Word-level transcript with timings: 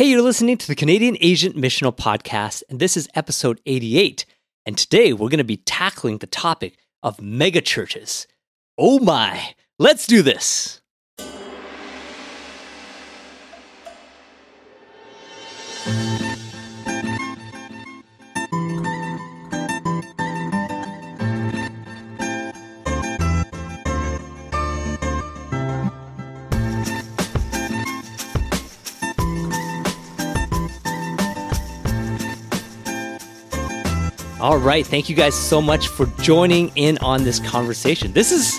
Hey, 0.00 0.06
you're 0.06 0.22
listening 0.22 0.56
to 0.56 0.66
the 0.66 0.74
Canadian 0.74 1.18
Asian 1.20 1.52
Missional 1.52 1.94
Podcast, 1.94 2.62
and 2.70 2.80
this 2.80 2.96
is 2.96 3.06
episode 3.14 3.60
88. 3.66 4.24
And 4.64 4.78
today 4.78 5.12
we're 5.12 5.28
going 5.28 5.36
to 5.36 5.44
be 5.44 5.58
tackling 5.58 6.16
the 6.16 6.26
topic 6.26 6.78
of 7.02 7.18
megachurches. 7.18 8.26
Oh 8.78 8.98
my, 8.98 9.54
let's 9.78 10.06
do 10.06 10.22
this. 10.22 10.79
All 34.40 34.56
right. 34.56 34.86
Thank 34.86 35.10
you 35.10 35.14
guys 35.14 35.34
so 35.34 35.60
much 35.60 35.88
for 35.88 36.06
joining 36.22 36.72
in 36.74 36.96
on 36.98 37.24
this 37.24 37.38
conversation. 37.40 38.14
This 38.14 38.32
is 38.32 38.58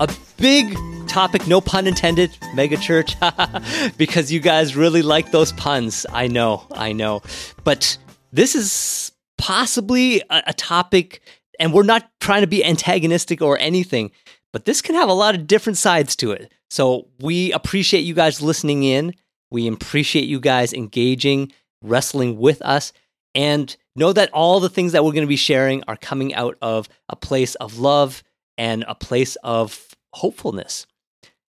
a 0.00 0.12
big 0.38 0.76
topic, 1.06 1.46
no 1.46 1.60
pun 1.60 1.86
intended, 1.86 2.36
mega 2.52 2.76
church, 2.76 3.14
because 3.96 4.32
you 4.32 4.40
guys 4.40 4.74
really 4.74 5.02
like 5.02 5.30
those 5.30 5.52
puns. 5.52 6.04
I 6.12 6.26
know, 6.26 6.66
I 6.72 6.90
know. 6.90 7.22
But 7.62 7.96
this 8.32 8.56
is 8.56 9.12
possibly 9.38 10.20
a, 10.30 10.42
a 10.48 10.52
topic, 10.52 11.20
and 11.60 11.72
we're 11.72 11.84
not 11.84 12.10
trying 12.20 12.40
to 12.40 12.48
be 12.48 12.64
antagonistic 12.64 13.40
or 13.40 13.56
anything, 13.56 14.10
but 14.52 14.64
this 14.64 14.82
can 14.82 14.96
have 14.96 15.08
a 15.08 15.12
lot 15.12 15.36
of 15.36 15.46
different 15.46 15.78
sides 15.78 16.16
to 16.16 16.32
it. 16.32 16.50
So 16.70 17.06
we 17.20 17.52
appreciate 17.52 18.00
you 18.00 18.14
guys 18.14 18.42
listening 18.42 18.82
in. 18.82 19.14
We 19.48 19.68
appreciate 19.68 20.24
you 20.24 20.40
guys 20.40 20.72
engaging, 20.72 21.52
wrestling 21.82 22.36
with 22.36 22.60
us. 22.62 22.92
And 23.32 23.76
know 23.96 24.12
that 24.12 24.30
all 24.32 24.60
the 24.60 24.68
things 24.68 24.92
that 24.92 25.04
we're 25.04 25.12
going 25.12 25.24
to 25.24 25.28
be 25.28 25.36
sharing 25.36 25.82
are 25.88 25.96
coming 25.96 26.34
out 26.34 26.56
of 26.62 26.88
a 27.08 27.16
place 27.16 27.54
of 27.56 27.78
love 27.78 28.22
and 28.56 28.84
a 28.86 28.94
place 28.94 29.36
of 29.42 29.94
hopefulness. 30.12 30.86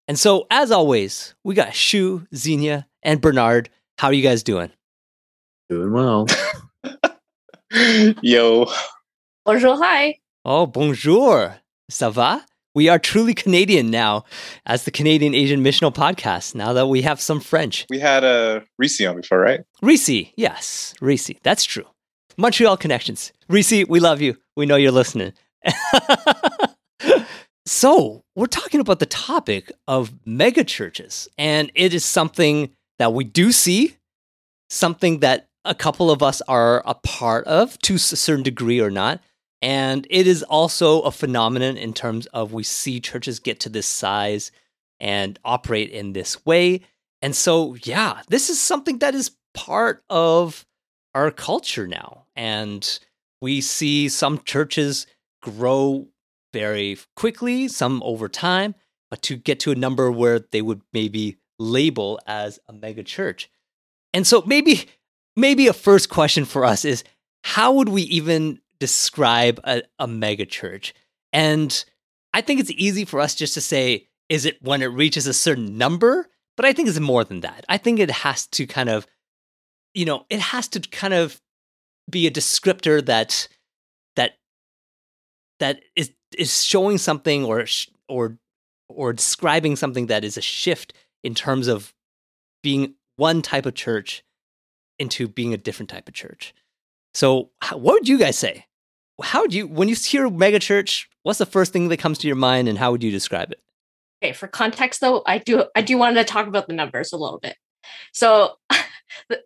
And 0.08 0.18
so, 0.18 0.48
as 0.50 0.72
always, 0.72 1.36
we 1.44 1.54
got 1.54 1.76
Shu, 1.76 2.26
Xenia, 2.34 2.88
and 3.04 3.22
Bernard. 3.22 3.70
How 3.98 4.08
are 4.08 4.14
you 4.14 4.24
guys 4.24 4.44
doing? 4.44 4.72
Doing 5.70 5.92
well. 5.92 6.26
Yo. 8.22 8.66
Bonjour, 9.46 9.78
hi. 9.78 10.18
Oh, 10.46 10.66
bonjour. 10.66 11.56
Ça 11.92 12.12
va? 12.12 12.44
We 12.76 12.88
are 12.88 13.00
truly 13.00 13.34
Canadian 13.34 13.92
now 13.92 14.26
as 14.66 14.86
the 14.86 14.92
Canadian 14.92 15.34
Asian 15.34 15.64
Missional 15.64 15.94
Podcast, 15.94 16.56
now 16.56 16.74
that 16.74 16.88
we 16.88 17.02
have 17.02 17.20
some 17.20 17.40
French. 17.40 17.86
We 17.90 18.00
had 18.00 18.24
a 18.24 18.58
uh, 18.58 18.60
Reese 18.78 19.02
on 19.06 19.22
before, 19.22 19.40
right? 19.40 19.62
Reese, 19.82 20.32
yes, 20.38 20.94
Reese, 21.02 21.32
that's 21.44 21.64
true. 21.64 21.86
Montreal 22.40 22.78
connections. 22.78 23.34
Reese, 23.50 23.86
we 23.90 24.00
love 24.00 24.22
you. 24.22 24.38
We 24.56 24.66
know 24.66 24.78
you're 24.78 24.94
listening. 24.94 25.34
so, 27.66 28.24
we're 28.34 28.46
talking 28.46 28.80
about 28.80 29.00
the 29.00 29.06
topic 29.06 29.74
of 29.90 30.14
mega 30.26 30.64
churches, 30.64 31.28
and 31.38 31.70
it 31.76 31.94
is 31.94 32.06
something 32.06 32.70
that 32.98 33.12
we 33.12 33.26
do 33.26 33.52
see, 33.52 33.98
something 34.70 35.20
that 35.20 35.50
a 35.66 35.76
couple 35.76 36.10
of 36.10 36.24
us 36.24 36.42
are 36.48 36.82
a 36.86 36.94
part 36.94 37.46
of 37.46 37.78
to 37.80 37.96
a 37.96 38.00
certain 38.00 38.44
degree 38.44 38.80
or 38.80 38.90
not. 38.90 39.20
And 39.62 40.08
it 40.10 40.26
is 40.26 40.42
also 40.44 41.02
a 41.02 41.12
phenomenon 41.12 41.76
in 41.76 41.92
terms 41.92 42.26
of 42.28 42.54
we 42.54 42.64
see 42.64 43.02
churches 43.02 43.40
get 43.40 43.60
to 43.62 43.70
this 43.70 43.86
size 43.86 44.54
and 45.02 45.38
operate 45.44 45.90
in 45.90 46.14
this 46.14 46.46
way. 46.46 46.82
And 47.22 47.36
so, 47.36 47.76
yeah, 47.84 48.22
this 48.30 48.50
is 48.50 48.62
something 48.62 49.00
that 49.00 49.14
is 49.14 49.32
part 49.54 50.06
of 50.10 50.66
our 51.14 51.32
culture 51.32 51.88
now. 51.88 52.26
And 52.40 53.00
we 53.42 53.60
see 53.60 54.08
some 54.08 54.40
churches 54.46 55.06
grow 55.42 56.08
very 56.54 56.98
quickly, 57.18 57.68
some 57.68 58.02
over 58.02 58.30
time, 58.30 58.76
but 59.12 59.22
to 59.24 59.36
get 59.36 59.60
to 59.62 59.72
a 59.72 59.76
number 59.76 60.10
where 60.10 60.40
they 60.40 60.62
would 60.62 60.82
maybe 60.94 61.36
label 61.60 62.18
as 62.26 62.58
a 62.70 62.72
mega 62.72 63.04
church. 63.04 63.52
And 64.14 64.26
so 64.26 64.42
maybe 64.46 64.86
maybe 65.36 65.68
a 65.68 65.74
first 65.74 66.08
question 66.08 66.46
for 66.46 66.64
us 66.64 66.86
is 66.86 67.04
how 67.44 67.74
would 67.74 67.90
we 67.90 68.04
even 68.04 68.62
describe 68.80 69.60
a, 69.66 69.84
a 70.00 70.08
mega 70.08 70.46
church? 70.46 70.94
And 71.34 71.84
I 72.34 72.40
think 72.40 72.62
it's 72.62 72.72
easy 72.72 73.04
for 73.04 73.20
us 73.20 73.36
just 73.36 73.54
to 73.56 73.62
say, 73.62 74.08
is 74.30 74.46
it 74.46 74.62
when 74.62 74.82
it 74.82 74.88
reaches 74.88 75.28
a 75.28 75.34
certain 75.34 75.78
number? 75.78 76.30
But 76.56 76.66
I 76.66 76.72
think 76.72 76.88
it's 76.88 77.02
more 77.02 77.26
than 77.26 77.42
that. 77.42 77.66
I 77.68 77.78
think 77.78 78.00
it 78.00 78.10
has 78.10 78.48
to 78.48 78.66
kind 78.66 78.88
of, 78.88 79.06
you 79.94 80.06
know, 80.06 80.26
it 80.30 80.40
has 80.40 80.70
to 80.70 80.80
kind 80.80 81.14
of 81.14 81.42
be 82.10 82.28
a 82.28 82.32
descriptor 82.32 83.06
that 83.06 83.48
that 84.16 84.38
that 85.60 85.82
is 85.96 86.12
is 86.38 86.64
showing 86.64 86.98
something 86.98 87.46
or 87.46 87.66
or 88.08 88.38
or 88.88 89.14
describing 89.14 89.76
something 89.76 90.08
that 90.08 90.24
is 90.24 90.38
a 90.38 90.42
shift 90.42 90.94
in 91.24 91.36
terms 91.36 91.68
of 91.68 91.94
being 92.64 92.96
one 93.16 93.42
type 93.42 93.66
of 93.66 93.76
church 93.76 94.24
into 94.98 95.28
being 95.28 95.54
a 95.54 95.58
different 95.58 95.90
type 95.90 96.08
of 96.08 96.14
church. 96.14 96.54
So, 97.14 97.50
what 97.72 97.94
would 97.94 98.08
you 98.08 98.18
guys 98.18 98.38
say? 98.38 98.66
How 99.22 99.42
would 99.42 99.54
you, 99.54 99.68
when 99.68 99.90
you 99.90 99.96
hear 99.96 100.30
megachurch, 100.30 101.08
what's 101.24 101.40
the 101.40 101.46
first 101.46 101.74
thing 101.74 101.90
that 101.90 101.98
comes 101.98 102.18
to 102.20 102.28
your 102.28 102.36
mind, 102.36 102.70
and 102.70 102.78
how 102.78 102.92
would 102.92 103.04
you 103.04 103.12
describe 103.12 103.52
it? 103.52 103.60
Okay, 104.24 104.34
for 104.34 104.48
context 104.48 105.02
though, 105.02 105.24
I 105.26 105.38
do 105.38 105.66
I 105.76 105.82
do 105.82 105.98
want 105.98 106.18
to 106.18 106.24
talk 106.24 106.48
about 106.48 106.68
the 106.68 106.74
numbers 106.74 107.14
a 107.14 107.18
little 107.18 107.40
bit. 107.40 107.56
So, 108.14 108.56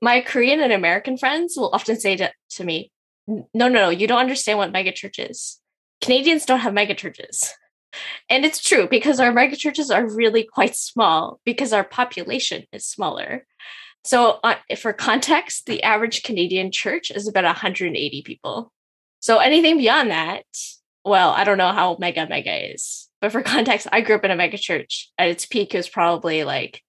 my 0.02 0.22
Korean 0.22 0.62
and 0.62 0.74
American 0.74 1.18
friends 1.18 1.56
will 1.58 1.70
often 1.74 2.00
say 2.00 2.16
to, 2.18 2.32
to 2.52 2.64
me, 2.64 2.92
"No, 3.28 3.48
no, 3.54 3.68
no, 3.70 3.90
you 3.90 4.08
don't 4.08 4.20
understand 4.20 4.58
what 4.58 4.74
megachurch 4.74 5.30
is. 5.30 5.60
Canadians 6.02 6.46
don't 6.46 6.60
have 6.60 6.74
megachurches." 6.74 7.50
And 8.30 8.44
it's 8.44 8.64
true 8.64 8.88
because 8.88 9.20
our 9.20 9.32
megachurches 9.32 9.94
are 9.94 10.10
really 10.16 10.44
quite 10.44 10.76
small 10.76 11.40
because 11.46 11.74
our 11.74 11.84
population 11.84 12.64
is 12.72 12.88
smaller. 12.88 13.46
So, 14.04 14.40
uh, 14.44 14.56
for 14.78 14.92
context, 14.92 15.66
the 15.66 15.84
average 15.84 16.24
Canadian 16.24 16.72
church 16.72 17.10
is 17.12 17.28
about 17.28 17.46
180 17.46 18.22
people. 18.24 18.72
So, 19.20 19.38
anything 19.38 19.78
beyond 19.78 20.10
that, 20.12 20.46
well, 21.06 21.30
I 21.30 21.44
don't 21.44 21.58
know 21.58 21.72
how 21.72 21.98
mega 22.00 22.28
mega 22.28 22.74
is. 22.74 23.10
But 23.22 23.32
for 23.32 23.42
context, 23.42 23.88
I 23.92 24.02
grew 24.02 24.16
up 24.16 24.26
in 24.26 24.32
a 24.32 24.36
mega 24.36 24.58
church. 24.58 25.10
At 25.18 25.30
its 25.30 25.46
peak, 25.46 25.74
it 25.74 25.78
was 25.78 25.88
probably 25.88 26.44
like 26.44 26.82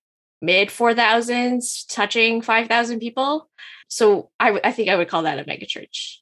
mid 0.45 0.69
4,000s, 0.69 1.85
touching 1.89 2.43
5,000 2.43 3.01
people. 3.01 3.49
So, 3.89 4.31
I, 4.41 4.47
w- 4.47 4.63
I 4.65 4.73
think 4.73 4.89
I 4.89 4.97
would 4.97 5.09
call 5.09 5.23
that 5.23 5.39
a 5.39 5.45
megachurch. 5.45 6.17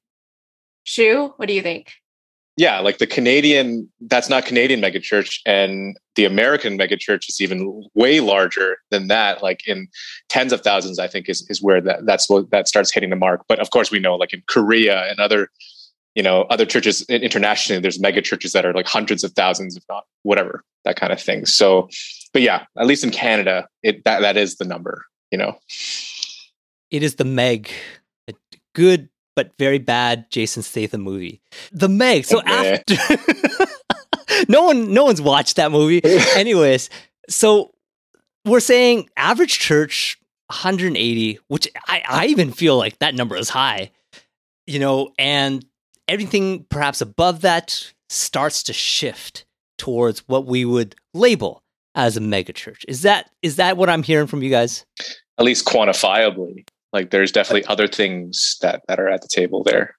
Shu, 0.85 1.33
what 1.37 1.47
do 1.47 1.55
you 1.55 1.63
think? 1.63 1.93
yeah, 2.57 2.81
like 2.81 2.99
the 2.99 3.07
Canadian, 3.07 3.91
that's 4.03 4.29
not 4.29 4.45
Canadian 4.45 4.81
megachurch, 4.81 5.41
and 5.47 5.97
the 6.17 6.27
American 6.27 6.77
megachurch 6.77 7.29
is 7.29 7.41
even 7.41 7.89
way 7.95 8.21
larger 8.21 8.77
than 8.91 9.09
that. 9.09 9.43
Like 9.43 9.67
in 9.67 9.89
tens 10.29 10.53
of 10.53 10.61
thousands, 10.61 10.99
I 10.99 11.09
think 11.09 11.29
is 11.29 11.47
is 11.49 11.63
where 11.63 11.81
that 11.81 12.05
that's 12.05 12.29
what 12.29 12.51
that 12.51 12.69
starts 12.69 12.93
hitting 12.93 13.09
the 13.09 13.17
mark. 13.17 13.43
But 13.49 13.59
of 13.59 13.71
course, 13.71 13.91
we 13.91 14.01
know 14.01 14.17
like 14.17 14.35
in 14.35 14.43
Korea 14.49 15.09
and 15.11 15.19
other, 15.19 15.49
you 16.15 16.23
know, 16.23 16.43
other 16.51 16.67
churches 16.67 17.03
internationally, 17.09 17.81
there's 17.81 17.99
megachurches 17.99 18.53
that 18.53 18.67
are 18.67 18.75
like 18.75 18.87
hundreds 18.87 19.25
of 19.25 19.33
thousands, 19.33 19.75
if 19.75 19.85
not 19.89 20.05
whatever 20.23 20.63
that 20.85 20.97
kind 20.97 21.13
of 21.13 21.21
thing. 21.23 21.47
So, 21.47 21.89
but 22.33 22.43
yeah, 22.43 22.67
at 22.79 22.87
least 22.87 23.05
in 23.05 23.11
Canada, 23.11 23.69
it 23.83 24.05
that 24.05 24.21
that 24.21 24.37
is 24.37 24.57
the 24.57 24.65
number. 24.65 25.05
You 25.31 25.39
know, 25.39 25.59
it 26.91 27.03
is 27.03 27.17
the 27.17 27.25
Meg, 27.25 27.71
a 28.29 28.35
good 28.75 29.09
but 29.35 29.53
very 29.59 29.79
bad 29.79 30.31
Jason 30.31 30.63
Statham 30.63 31.01
movie. 31.03 31.41
The 31.73 31.89
Meg. 31.89 32.25
So 32.25 32.41
okay. 32.41 32.83
Eh. 32.89 33.07
after 33.11 33.67
no 34.49 34.65
one 34.65 34.93
no 34.93 35.05
one's 35.05 35.23
watched 35.23 35.57
that 35.57 35.73
movie. 35.73 36.03
Anyways, 36.37 36.91
so 37.29 37.73
we're 38.45 38.61
saying 38.61 39.09
average 39.17 39.59
church 39.59 40.19
180, 40.49 41.39
which 41.49 41.69
I, 41.87 42.03
I 42.09 42.27
even 42.27 42.53
feel 42.53 42.77
like 42.77 42.99
that 42.99 43.15
number 43.15 43.37
is 43.37 43.49
high. 43.49 43.91
You 44.67 44.79
know, 44.79 45.13
and 45.19 45.65
everything 46.09 46.65
perhaps 46.69 47.01
above 47.01 47.41
that 47.41 47.93
starts 48.09 48.63
to 48.65 48.73
shift 48.73 49.45
towards 49.79 50.21
what 50.29 50.47
we 50.47 50.65
would 50.65 50.95
label 51.15 51.62
as 51.95 52.17
a 52.17 52.21
megachurch. 52.21 52.85
Is 52.89 53.03
that 53.03 53.31
is 53.43 53.57
that 53.57 53.77
what 53.77 53.89
I'm 53.89 54.03
hearing 54.03 54.27
from 54.27 54.43
you 54.43 54.51
guys? 54.51 54.85
At 55.39 55.45
least 55.45 55.67
quantifiably 55.67 56.65
like 56.93 57.11
there's 57.11 57.33
definitely 57.33 57.65
other 57.67 57.89
things 57.89 58.59
that 58.61 58.83
that 58.89 59.01
are 59.01 59.09
at 59.09 59.23
the 59.23 59.29
table 59.29 59.63
there 59.63 59.97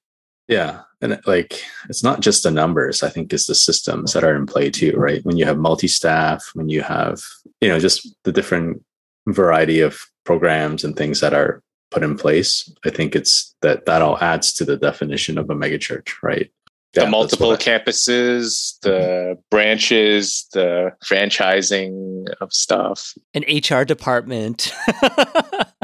yeah 0.47 0.81
and 1.01 1.19
like 1.25 1.61
it's 1.89 2.03
not 2.03 2.19
just 2.19 2.43
the 2.43 2.51
numbers 2.51 3.03
i 3.03 3.09
think 3.09 3.33
it's 3.33 3.47
the 3.47 3.55
systems 3.55 4.13
that 4.13 4.23
are 4.23 4.35
in 4.35 4.45
play 4.45 4.69
too 4.69 4.93
right 4.95 5.23
when 5.25 5.37
you 5.37 5.45
have 5.45 5.57
multi-staff 5.57 6.43
when 6.53 6.69
you 6.69 6.81
have 6.81 7.21
you 7.61 7.67
know 7.67 7.79
just 7.79 8.15
the 8.23 8.31
different 8.31 8.81
variety 9.27 9.79
of 9.79 9.99
programs 10.25 10.83
and 10.83 10.95
things 10.95 11.19
that 11.19 11.33
are 11.33 11.61
put 11.91 12.03
in 12.03 12.17
place 12.17 12.71
i 12.85 12.89
think 12.89 13.15
it's 13.15 13.55
that 13.61 13.85
that 13.85 14.01
all 14.01 14.17
adds 14.19 14.53
to 14.53 14.65
the 14.65 14.77
definition 14.77 15.37
of 15.37 15.49
a 15.49 15.55
megachurch 15.55 16.11
right 16.21 16.51
the 16.93 17.07
multiple 17.07 17.51
campuses, 17.57 18.79
the 18.81 19.37
branches, 19.49 20.47
the 20.53 20.91
franchising 21.03 22.25
of 22.39 22.53
stuff, 22.53 23.13
an 23.33 23.43
HR 23.47 23.83
department, 23.83 24.73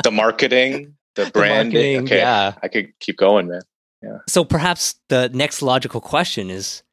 the 0.04 0.12
marketing, 0.12 0.96
the 1.16 1.30
branding. 1.32 1.74
The 1.74 1.94
marketing, 1.96 2.04
okay, 2.04 2.18
yeah, 2.18 2.54
I 2.62 2.68
could 2.68 2.98
keep 3.00 3.18
going, 3.18 3.48
man. 3.48 3.62
Yeah. 4.02 4.20
So 4.28 4.46
perhaps 4.46 4.96
the 5.10 5.30
next 5.34 5.62
logical 5.62 6.00
question 6.00 6.50
is, 6.50 6.84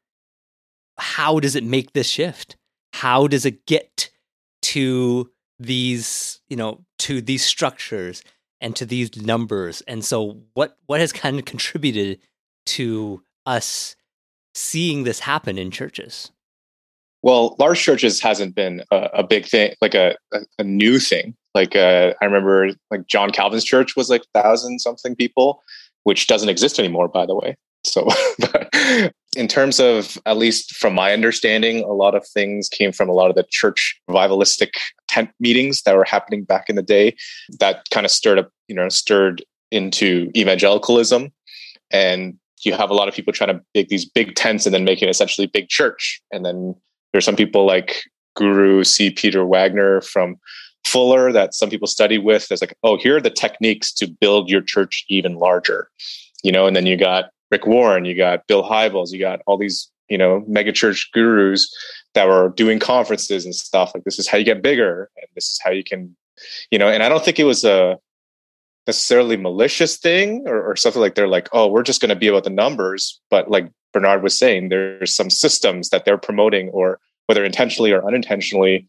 how 0.97 1.39
does 1.39 1.55
it 1.55 1.63
make 1.63 1.93
this 1.93 2.09
shift? 2.09 2.57
How 2.93 3.27
does 3.27 3.45
it 3.45 3.65
get 3.65 4.09
to 4.63 5.29
these, 5.59 6.41
you 6.49 6.57
know, 6.57 6.83
to 6.99 7.21
these 7.21 7.45
structures 7.45 8.23
and 8.59 8.75
to 8.75 8.85
these 8.85 9.15
numbers? 9.15 9.81
And 9.87 10.03
so, 10.03 10.41
what 10.53 10.77
what 10.87 10.99
has 10.99 11.13
kind 11.13 11.37
of 11.37 11.45
contributed 11.45 12.19
to 12.67 13.23
us 13.45 13.95
seeing 14.57 15.03
this 15.03 15.19
happen 15.19 15.57
in 15.57 15.71
churches? 15.71 16.31
Well, 17.23 17.55
large 17.59 17.81
churches 17.81 18.21
hasn't 18.21 18.55
been 18.55 18.83
a, 18.91 19.09
a 19.15 19.23
big 19.23 19.45
thing, 19.45 19.73
like 19.81 19.95
a, 19.95 20.15
a, 20.33 20.39
a 20.59 20.63
new 20.63 20.99
thing. 20.99 21.35
Like 21.55 21.75
uh, 21.75 22.13
I 22.21 22.25
remember, 22.25 22.69
like 22.91 23.07
John 23.07 23.31
Calvin's 23.31 23.63
church 23.63 23.95
was 23.95 24.09
like 24.09 24.21
thousand 24.33 24.79
something 24.79 25.15
people, 25.15 25.63
which 26.03 26.27
doesn't 26.27 26.49
exist 26.49 26.79
anymore, 26.79 27.07
by 27.07 27.25
the 27.25 27.35
way. 27.35 27.57
So, 27.83 28.07
in 29.35 29.47
terms 29.47 29.79
of 29.79 30.17
at 30.25 30.37
least 30.37 30.75
from 30.75 30.93
my 30.93 31.13
understanding, 31.13 31.83
a 31.83 31.93
lot 31.93 32.15
of 32.15 32.27
things 32.27 32.69
came 32.69 32.91
from 32.91 33.09
a 33.09 33.13
lot 33.13 33.29
of 33.29 33.35
the 33.35 33.45
church 33.49 33.99
revivalistic 34.09 34.69
tent 35.07 35.31
meetings 35.39 35.81
that 35.83 35.95
were 35.95 36.03
happening 36.03 36.43
back 36.43 36.69
in 36.69 36.75
the 36.75 36.83
day. 36.83 37.15
That 37.59 37.89
kind 37.91 38.05
of 38.05 38.11
stirred 38.11 38.39
up, 38.39 38.51
you 38.67 38.75
know, 38.75 38.89
stirred 38.89 39.43
into 39.71 40.31
evangelicalism, 40.35 41.31
and 41.91 42.37
you 42.63 42.73
have 42.73 42.89
a 42.89 42.93
lot 42.93 43.07
of 43.07 43.13
people 43.13 43.33
trying 43.33 43.55
to 43.55 43.63
make 43.75 43.89
these 43.89 44.05
big 44.05 44.35
tents 44.35 44.65
and 44.65 44.73
then 44.73 44.83
make 44.83 45.01
it 45.01 45.09
essentially 45.09 45.47
big 45.47 45.69
church. 45.69 46.21
And 46.31 46.45
then 46.45 46.75
there's 47.11 47.25
some 47.25 47.35
people 47.35 47.65
like 47.65 48.03
Guru 48.35 48.83
C. 48.83 49.09
Peter 49.09 49.45
Wagner 49.45 50.01
from 50.01 50.37
Fuller 50.85 51.31
that 51.33 51.53
some 51.53 51.69
people 51.69 51.87
study 51.87 52.17
with. 52.17 52.47
There's 52.47 52.61
like, 52.61 52.77
oh, 52.83 52.97
here 52.97 53.17
are 53.17 53.21
the 53.21 53.29
techniques 53.29 53.93
to 53.95 54.07
build 54.07 54.49
your 54.49 54.61
church 54.61 55.03
even 55.09 55.35
larger, 55.35 55.89
you 56.43 56.51
know. 56.51 56.65
And 56.65 56.75
then 56.75 56.85
you 56.85 56.95
got 56.95 57.25
Rick 57.51 57.65
Warren, 57.65 58.05
you 58.05 58.15
got 58.15 58.47
Bill 58.47 58.63
Hybels, 58.63 59.11
you 59.11 59.19
got 59.19 59.41
all 59.45 59.57
these 59.57 59.89
you 60.09 60.17
know 60.17 60.45
megachurch 60.49 61.11
gurus 61.11 61.67
that 62.13 62.27
were 62.27 62.49
doing 62.55 62.79
conferences 62.79 63.45
and 63.45 63.53
stuff. 63.53 63.91
Like 63.93 64.03
this 64.03 64.19
is 64.19 64.27
how 64.27 64.37
you 64.37 64.45
get 64.45 64.61
bigger, 64.61 65.09
and 65.17 65.27
this 65.35 65.51
is 65.51 65.59
how 65.63 65.71
you 65.71 65.83
can, 65.83 66.15
you 66.71 66.79
know. 66.79 66.87
And 66.87 67.03
I 67.03 67.09
don't 67.09 67.23
think 67.23 67.39
it 67.39 67.43
was 67.43 67.63
a 67.63 67.97
necessarily 68.87 69.37
malicious 69.37 69.97
thing 69.97 70.43
or, 70.47 70.61
or 70.63 70.75
something 70.75 71.01
like 71.01 71.15
they're 71.15 71.27
like, 71.27 71.49
oh, 71.51 71.67
we're 71.67 71.83
just 71.83 72.01
going 72.01 72.09
to 72.09 72.15
be 72.15 72.27
about 72.27 72.45
the 72.45 72.49
numbers. 72.49 73.19
But 73.29 73.51
like 73.51 73.69
Bernard 73.93 74.23
was 74.23 74.37
saying, 74.37 74.69
there's 74.69 75.13
some 75.13 75.29
systems 75.29 75.89
that 75.89 76.05
they're 76.05 76.17
promoting, 76.17 76.69
or 76.69 76.99
whether 77.27 77.43
intentionally 77.43 77.91
or 77.91 78.05
unintentionally, 78.07 78.87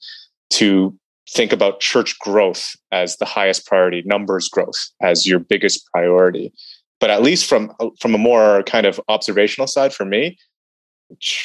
to 0.50 0.96
think 1.30 1.52
about 1.52 1.80
church 1.80 2.18
growth 2.18 2.74
as 2.90 3.16
the 3.16 3.24
highest 3.24 3.66
priority, 3.66 4.02
numbers 4.06 4.48
growth 4.48 4.88
as 5.02 5.26
your 5.26 5.38
biggest 5.38 5.86
priority. 5.92 6.52
But 7.00 7.10
at 7.10 7.22
least 7.22 7.46
from 7.46 7.72
from 8.00 8.14
a 8.14 8.18
more 8.18 8.62
kind 8.64 8.86
of 8.86 9.00
observational 9.08 9.66
side 9.66 9.92
for 9.92 10.04
me, 10.04 10.38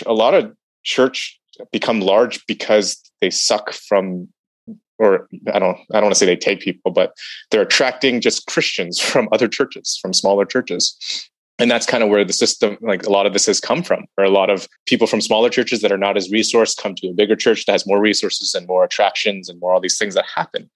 a 0.05 0.13
lot 0.13 0.33
of 0.33 0.55
church 0.83 1.39
become 1.71 2.01
large 2.01 2.45
because 2.47 3.00
they 3.21 3.29
suck 3.29 3.71
from 3.71 4.27
or 5.00 5.28
I 5.54 5.60
don't 5.60 5.78
I 5.92 5.95
don't 5.95 6.04
want 6.04 6.13
to 6.13 6.19
say 6.19 6.25
they 6.25 6.36
take 6.36 6.62
people, 6.62 6.92
but 6.92 7.13
they're 7.51 7.62
attracting 7.62 8.22
just 8.22 8.48
Christians 8.48 9.00
from 9.12 9.30
other 9.31 9.48
churches, 9.48 9.98
from 10.01 10.13
smaller 10.13 10.45
churches. 10.45 10.98
And 11.60 11.69
that's 11.69 11.86
kind 11.86 12.04
of 12.04 12.10
where 12.10 12.25
the 12.25 12.34
system, 12.34 12.78
like 12.81 13.06
a 13.06 13.12
lot 13.12 13.28
of 13.28 13.34
this 13.34 13.45
has 13.45 13.60
come 13.60 13.84
from, 13.84 14.06
where 14.16 14.25
a 14.25 14.31
lot 14.31 14.50
of 14.50 14.68
people 14.88 15.06
from 15.06 15.22
smaller 15.22 15.50
churches 15.50 15.81
that 15.81 15.92
are 15.92 16.00
not 16.00 16.18
as 16.18 16.31
resourced 16.31 16.81
come 16.81 16.95
to 16.95 17.07
a 17.07 17.13
bigger 17.13 17.36
church 17.36 17.66
that 17.66 17.74
has 17.74 17.86
more 17.86 18.01
resources 18.01 18.56
and 18.56 18.68
more 18.68 18.84
attractions 18.84 19.50
and 19.50 19.60
more 19.60 19.72
all 19.72 19.80
these 19.80 19.98
things 19.98 20.16
that 20.16 20.25
happen. 20.36 20.69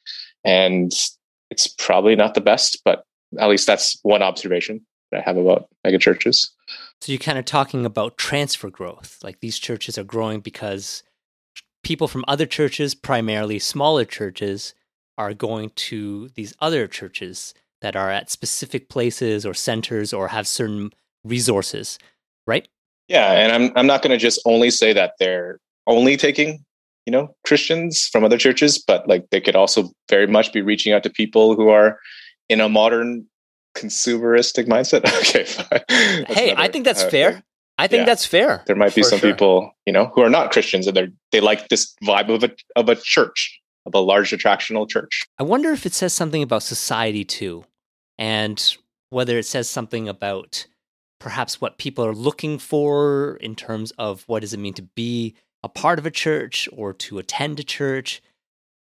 And 0.45 0.91
it's 1.49 1.67
probably 1.67 2.15
not 2.15 2.35
the 2.35 2.41
best, 2.41 2.81
but 2.85 3.03
at 3.39 3.49
least 3.49 3.65
that's 3.65 3.97
one 4.03 4.21
observation 4.21 4.85
that 5.11 5.21
I 5.21 5.23
have 5.23 5.37
about 5.37 5.67
mega 5.83 5.97
churches. 5.97 6.51
So 7.01 7.11
you're 7.11 7.19
kind 7.19 7.37
of 7.37 7.45
talking 7.45 7.85
about 7.85 8.17
transfer 8.17 8.69
growth. 8.69 9.17
Like 9.23 9.39
these 9.39 9.59
churches 9.59 9.97
are 9.97 10.03
growing 10.03 10.41
because 10.41 11.03
people 11.87 12.09
from 12.09 12.25
other 12.27 12.45
churches, 12.45 12.93
primarily 12.93 13.57
smaller 13.57 14.03
churches, 14.03 14.73
are 15.17 15.33
going 15.33 15.71
to 15.73 16.27
these 16.35 16.53
other 16.59 16.85
churches 16.85 17.53
that 17.79 17.95
are 17.95 18.11
at 18.11 18.29
specific 18.29 18.89
places 18.89 19.45
or 19.45 19.53
centers 19.53 20.11
or 20.11 20.27
have 20.27 20.45
certain 20.45 20.91
resources, 21.23 21.97
right? 22.45 22.67
Yeah, 23.07 23.31
and 23.31 23.53
I'm 23.53 23.71
I'm 23.77 23.87
not 23.87 24.01
going 24.01 24.11
to 24.11 24.17
just 24.17 24.41
only 24.43 24.69
say 24.69 24.91
that 24.91 25.13
they're 25.17 25.61
only 25.87 26.17
taking, 26.17 26.65
you 27.05 27.11
know, 27.11 27.33
Christians 27.45 28.09
from 28.11 28.25
other 28.25 28.37
churches, 28.37 28.77
but 28.77 29.07
like 29.07 29.29
they 29.29 29.39
could 29.39 29.55
also 29.55 29.89
very 30.09 30.27
much 30.27 30.51
be 30.51 30.61
reaching 30.61 30.91
out 30.91 31.03
to 31.03 31.09
people 31.09 31.55
who 31.55 31.69
are 31.69 31.97
in 32.49 32.59
a 32.59 32.67
modern 32.67 33.25
consumeristic 33.77 34.67
mindset. 34.67 35.05
okay, 35.21 35.45
fine. 35.45 36.25
hey, 36.35 36.53
I 36.57 36.67
think 36.67 36.83
that's 36.83 37.03
uh, 37.03 37.09
fair. 37.09 37.43
I 37.77 37.87
think 37.87 38.01
yeah. 38.01 38.05
that's 38.05 38.25
fair. 38.25 38.63
There 38.65 38.75
might 38.75 38.95
be 38.95 39.03
some 39.03 39.19
sure. 39.19 39.31
people, 39.31 39.71
you 39.85 39.93
know, 39.93 40.11
who 40.13 40.21
are 40.21 40.29
not 40.29 40.51
Christians 40.51 40.87
and 40.87 40.97
they 40.97 41.09
they 41.31 41.39
like 41.41 41.69
this 41.69 41.95
vibe 42.03 42.33
of 42.33 42.43
a 42.43 42.51
of 42.75 42.89
a 42.89 42.95
church, 42.95 43.59
of 43.85 43.93
a 43.93 43.99
large 43.99 44.31
attractional 44.31 44.89
church. 44.89 45.23
I 45.37 45.43
wonder 45.43 45.71
if 45.71 45.85
it 45.85 45.93
says 45.93 46.13
something 46.13 46.41
about 46.41 46.63
society 46.63 47.23
too, 47.23 47.65
and 48.17 48.77
whether 49.09 49.37
it 49.37 49.45
says 49.45 49.69
something 49.69 50.09
about 50.09 50.65
perhaps 51.19 51.61
what 51.61 51.77
people 51.77 52.05
are 52.05 52.13
looking 52.13 52.59
for 52.59 53.37
in 53.41 53.55
terms 53.55 53.91
of 53.97 54.23
what 54.27 54.41
does 54.41 54.53
it 54.53 54.59
mean 54.59 54.73
to 54.73 54.83
be 54.83 55.35
a 55.63 55.69
part 55.69 55.99
of 55.99 56.05
a 56.05 56.11
church 56.11 56.69
or 56.71 56.93
to 56.93 57.19
attend 57.19 57.59
a 57.59 57.63
church. 57.63 58.21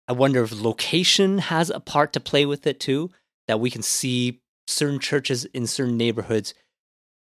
I 0.07 0.13
wonder 0.13 0.43
if 0.43 0.61
location 0.61 1.39
has 1.39 1.69
a 1.69 1.79
part 1.79 2.13
to 2.13 2.19
play 2.19 2.45
with 2.45 2.67
it 2.67 2.79
too, 2.79 3.11
that 3.47 3.59
we 3.59 3.69
can 3.69 3.81
see 3.81 4.41
certain 4.67 4.99
churches 4.99 5.45
in 5.45 5.67
certain 5.67 5.97
neighborhoods 5.97 6.53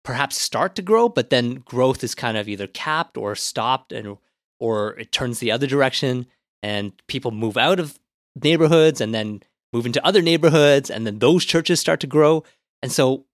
perhaps 0.03 0.37
start 0.39 0.75
to 0.75 0.81
grow, 0.81 1.09
but 1.09 1.29
then 1.29 1.55
growth 1.55 2.03
is 2.03 2.13
kind 2.13 2.37
of 2.37 2.47
either 2.47 2.67
capped 2.67 3.17
or 3.17 3.35
stopped 3.35 3.91
and 3.91 4.17
or 4.59 4.97
it 4.99 5.11
turns 5.11 5.39
the 5.39 5.51
other 5.51 5.67
direction 5.67 6.25
and 6.61 6.93
people 7.07 7.31
move 7.31 7.57
out 7.57 7.79
of 7.79 7.99
neighborhoods 8.41 9.01
and 9.01 9.13
then 9.13 9.41
move 9.71 9.85
into 9.85 10.05
other 10.05 10.21
neighborhoods 10.21 10.89
and 10.89 11.05
then 11.05 11.19
those 11.19 11.43
churches 11.45 11.79
start 11.79 11.99
to 11.99 12.07
grow. 12.07 12.43
And 12.81 12.91
so 12.91 13.25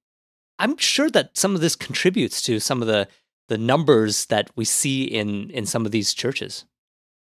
I'm 0.57 0.77
sure 0.77 1.09
that 1.09 1.37
some 1.37 1.55
of 1.55 1.61
this 1.61 1.75
contributes 1.75 2.41
to 2.43 2.59
some 2.59 2.81
of 2.81 2.87
the 2.87 3.07
the 3.47 3.57
numbers 3.57 4.27
that 4.27 4.51
we 4.55 4.63
see 4.63 5.03
in 5.03 5.49
in 5.49 5.65
some 5.65 5.85
of 5.85 5.91
these 5.91 6.13
churches. 6.13 6.65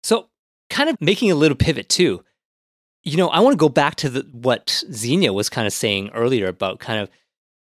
So 0.03 0.29
kind 0.71 0.89
of 0.89 1.01
making 1.01 1.31
a 1.31 1.35
little 1.35 1.57
pivot 1.57 1.89
too. 1.89 2.25
You 3.03 3.17
know, 3.17 3.29
I 3.29 3.41
want 3.41 3.53
to 3.53 3.59
go 3.59 3.69
back 3.69 3.95
to 3.97 4.09
the, 4.09 4.27
what 4.33 4.83
Xenia 4.93 5.33
was 5.33 5.49
kind 5.49 5.67
of 5.67 5.73
saying 5.73 6.11
earlier 6.13 6.49
about 6.49 6.81
kind 6.81 7.01
of 7.01 7.09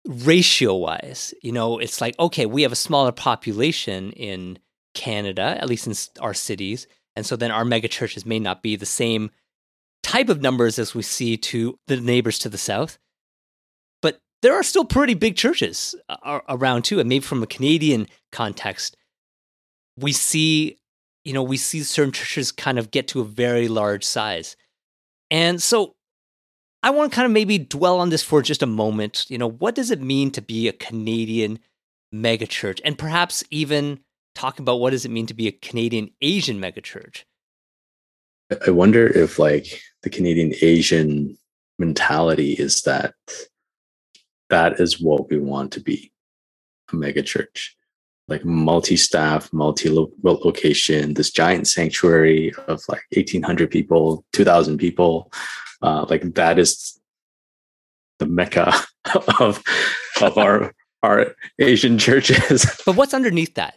ratio 0.05 0.75
wise, 0.75 1.33
you 1.41 1.51
know, 1.51 1.77
it's 1.77 2.01
like, 2.01 2.17
okay, 2.19 2.45
we 2.45 2.63
have 2.63 2.71
a 2.71 2.75
smaller 2.77 3.11
population 3.11 4.11
in 4.13 4.57
Canada, 4.93 5.57
at 5.59 5.69
least 5.69 5.87
in 5.87 5.93
our 6.21 6.33
cities. 6.33 6.87
And 7.15 7.25
so 7.25 7.35
then 7.35 7.51
our 7.51 7.65
mega 7.65 7.87
churches 7.87 8.25
may 8.25 8.39
not 8.39 8.63
be 8.63 8.75
the 8.75 8.85
same 8.85 9.31
type 10.03 10.29
of 10.29 10.41
numbers 10.41 10.79
as 10.79 10.95
we 10.95 11.03
see 11.03 11.37
to 11.37 11.77
the 11.87 11.97
neighbors 11.97 12.39
to 12.39 12.49
the 12.49 12.57
south. 12.57 12.97
But 14.01 14.19
there 14.41 14.55
are 14.55 14.63
still 14.63 14.85
pretty 14.85 15.13
big 15.13 15.35
churches 15.35 15.95
uh, 16.09 16.39
around 16.49 16.83
too. 16.83 16.99
And 16.99 17.07
maybe 17.07 17.23
from 17.23 17.43
a 17.43 17.47
Canadian 17.47 18.07
context, 18.31 18.97
we 19.97 20.11
see, 20.13 20.77
you 21.23 21.33
know, 21.33 21.43
we 21.43 21.57
see 21.57 21.83
certain 21.83 22.13
churches 22.13 22.51
kind 22.51 22.79
of 22.79 22.91
get 22.91 23.07
to 23.09 23.21
a 23.21 23.25
very 23.25 23.67
large 23.67 24.03
size. 24.03 24.55
And 25.29 25.61
so 25.61 25.95
I 26.83 26.89
want 26.89 27.11
to 27.11 27.15
kind 27.15 27.25
of 27.25 27.31
maybe 27.31 27.57
dwell 27.57 27.99
on 27.99 28.09
this 28.09 28.23
for 28.23 28.41
just 28.41 28.63
a 28.63 28.67
moment. 28.67 29.25
You 29.29 29.37
know, 29.37 29.49
what 29.49 29.75
does 29.75 29.91
it 29.91 30.01
mean 30.01 30.31
to 30.31 30.41
be 30.41 30.67
a 30.67 30.73
Canadian 30.73 31.59
megachurch? 32.13 32.81
And 32.83 32.97
perhaps 32.97 33.43
even 33.51 33.99
talk 34.33 34.59
about 34.59 34.79
what 34.79 34.91
does 34.91 35.05
it 35.05 35.11
mean 35.11 35.27
to 35.27 35.33
be 35.33 35.47
a 35.47 35.51
Canadian 35.51 36.11
Asian 36.21 36.59
megachurch? 36.59 37.23
I 38.65 38.71
wonder 38.71 39.07
if 39.07 39.39
like 39.39 39.81
the 40.03 40.09
Canadian 40.09 40.53
Asian 40.61 41.37
mentality 41.79 42.53
is 42.53 42.81
that 42.83 43.13
that 44.49 44.79
is 44.79 44.99
what 44.99 45.29
we 45.29 45.37
want 45.37 45.71
to 45.73 45.79
be 45.79 46.11
a 46.91 46.95
megachurch 46.95 47.69
like 48.27 48.45
multi-staff 48.45 49.51
multi-location 49.51 51.13
this 51.15 51.31
giant 51.31 51.67
sanctuary 51.67 52.53
of 52.67 52.81
like 52.87 53.01
1800 53.15 53.71
people 53.71 54.23
2000 54.33 54.77
people 54.77 55.31
uh, 55.81 56.05
like 56.09 56.33
that 56.35 56.59
is 56.59 56.99
the 58.19 58.25
mecca 58.25 58.73
of 59.39 59.61
of 60.21 60.37
our 60.37 60.73
our 61.03 61.35
Asian 61.59 61.97
churches. 61.97 62.65
but 62.85 62.95
what's 62.95 63.13
underneath 63.13 63.55
that? 63.55 63.75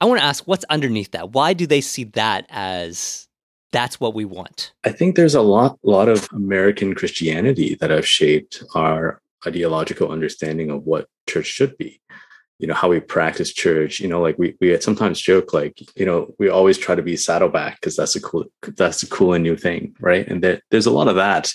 I 0.00 0.04
want 0.04 0.20
to 0.20 0.24
ask 0.26 0.46
what's 0.46 0.64
underneath 0.64 1.12
that. 1.12 1.32
Why 1.32 1.54
do 1.54 1.66
they 1.66 1.80
see 1.80 2.04
that 2.04 2.46
as 2.50 3.28
that's 3.72 3.98
what 3.98 4.14
we 4.14 4.24
want? 4.24 4.72
I 4.84 4.92
think 4.92 5.16
there's 5.16 5.34
a 5.34 5.42
lot 5.42 5.78
lot 5.82 6.08
of 6.08 6.28
American 6.32 6.94
Christianity 6.94 7.74
that 7.76 7.90
have 7.90 8.06
shaped 8.06 8.62
our 8.74 9.20
ideological 9.46 10.10
understanding 10.10 10.70
of 10.70 10.84
what 10.84 11.08
church 11.28 11.46
should 11.46 11.76
be. 11.78 12.00
You 12.58 12.66
know 12.66 12.74
how 12.74 12.88
we 12.88 13.00
practice 13.00 13.52
church 13.52 14.00
you 14.00 14.08
know 14.08 14.20
like 14.20 14.38
we 14.38 14.56
we 14.60 14.78
sometimes 14.80 15.20
joke 15.20 15.52
like 15.52 15.78
you 15.94 16.06
know 16.06 16.34
we 16.38 16.48
always 16.48 16.78
try 16.78 16.94
to 16.94 17.02
be 17.02 17.16
saddleback 17.16 17.80
because 17.80 17.96
that's 17.96 18.16
a 18.16 18.20
cool 18.20 18.44
that's 18.76 19.02
a 19.02 19.08
cool 19.08 19.34
and 19.34 19.44
new 19.44 19.56
thing 19.56 19.94
right? 20.00 20.26
And 20.28 20.42
there, 20.42 20.60
there's 20.70 20.86
a 20.86 20.90
lot 20.90 21.08
of 21.08 21.16
that. 21.16 21.52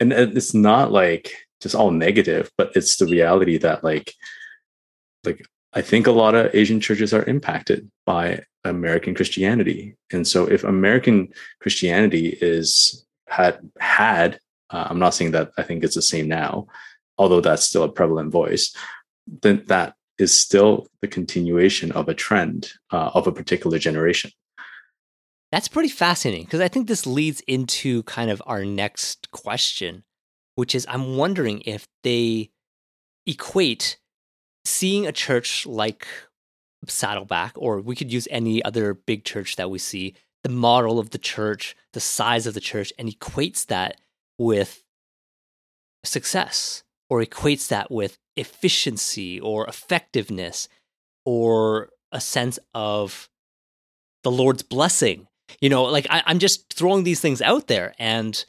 And 0.00 0.12
it's 0.12 0.54
not 0.54 0.92
like 0.92 1.32
just 1.60 1.74
all 1.74 1.90
negative 1.90 2.50
but 2.56 2.70
it's 2.76 2.96
the 2.96 3.06
reality 3.06 3.58
that 3.58 3.82
like 3.82 4.14
like 5.24 5.44
i 5.72 5.82
think 5.82 6.06
a 6.06 6.12
lot 6.12 6.36
of 6.36 6.54
asian 6.54 6.80
churches 6.80 7.12
are 7.12 7.24
impacted 7.24 7.90
by 8.06 8.40
american 8.64 9.14
christianity. 9.14 9.96
And 10.12 10.26
so 10.26 10.46
if 10.46 10.62
american 10.62 11.32
christianity 11.60 12.38
is 12.40 13.04
had 13.26 13.58
had 13.80 14.38
uh, 14.70 14.86
i'm 14.88 15.00
not 15.00 15.14
saying 15.14 15.32
that 15.32 15.50
i 15.58 15.62
think 15.64 15.82
it's 15.82 15.96
the 15.96 16.02
same 16.02 16.28
now 16.28 16.68
although 17.18 17.40
that's 17.40 17.64
still 17.64 17.82
a 17.82 17.88
prevalent 17.88 18.30
voice 18.30 18.74
then 19.42 19.64
that 19.66 19.94
is 20.18 20.40
still 20.40 20.86
the 21.00 21.08
continuation 21.08 21.92
of 21.92 22.08
a 22.08 22.14
trend 22.14 22.72
uh, 22.90 23.10
of 23.14 23.26
a 23.26 23.32
particular 23.32 23.78
generation. 23.78 24.30
That's 25.50 25.68
pretty 25.68 25.88
fascinating 25.88 26.44
because 26.44 26.60
I 26.60 26.68
think 26.68 26.88
this 26.88 27.06
leads 27.06 27.40
into 27.42 28.02
kind 28.02 28.30
of 28.30 28.42
our 28.46 28.64
next 28.64 29.30
question, 29.30 30.04
which 30.56 30.74
is 30.74 30.86
I'm 30.88 31.16
wondering 31.16 31.62
if 31.64 31.86
they 32.02 32.50
equate 33.26 33.98
seeing 34.64 35.06
a 35.06 35.12
church 35.12 35.66
like 35.66 36.06
Saddleback, 36.86 37.52
or 37.56 37.80
we 37.80 37.96
could 37.96 38.12
use 38.12 38.28
any 38.30 38.62
other 38.62 38.94
big 38.94 39.24
church 39.24 39.56
that 39.56 39.70
we 39.70 39.78
see, 39.78 40.14
the 40.42 40.50
model 40.50 40.98
of 40.98 41.10
the 41.10 41.18
church, 41.18 41.74
the 41.92 42.00
size 42.00 42.46
of 42.46 42.54
the 42.54 42.60
church, 42.60 42.92
and 42.98 43.08
equates 43.08 43.66
that 43.66 44.00
with 44.38 44.84
success 46.04 46.84
or 47.10 47.22
equates 47.22 47.68
that 47.68 47.90
with 47.90 48.18
efficiency 48.38 49.40
or 49.40 49.66
effectiveness 49.66 50.68
or 51.24 51.90
a 52.12 52.20
sense 52.20 52.58
of 52.74 53.28
the 54.22 54.30
Lord's 54.30 54.62
blessing. 54.62 55.26
You 55.60 55.68
know, 55.68 55.84
like 55.84 56.06
I, 56.10 56.22
am 56.26 56.38
just 56.38 56.72
throwing 56.72 57.04
these 57.04 57.20
things 57.20 57.42
out 57.42 57.68
there 57.68 57.94
and 57.98 58.44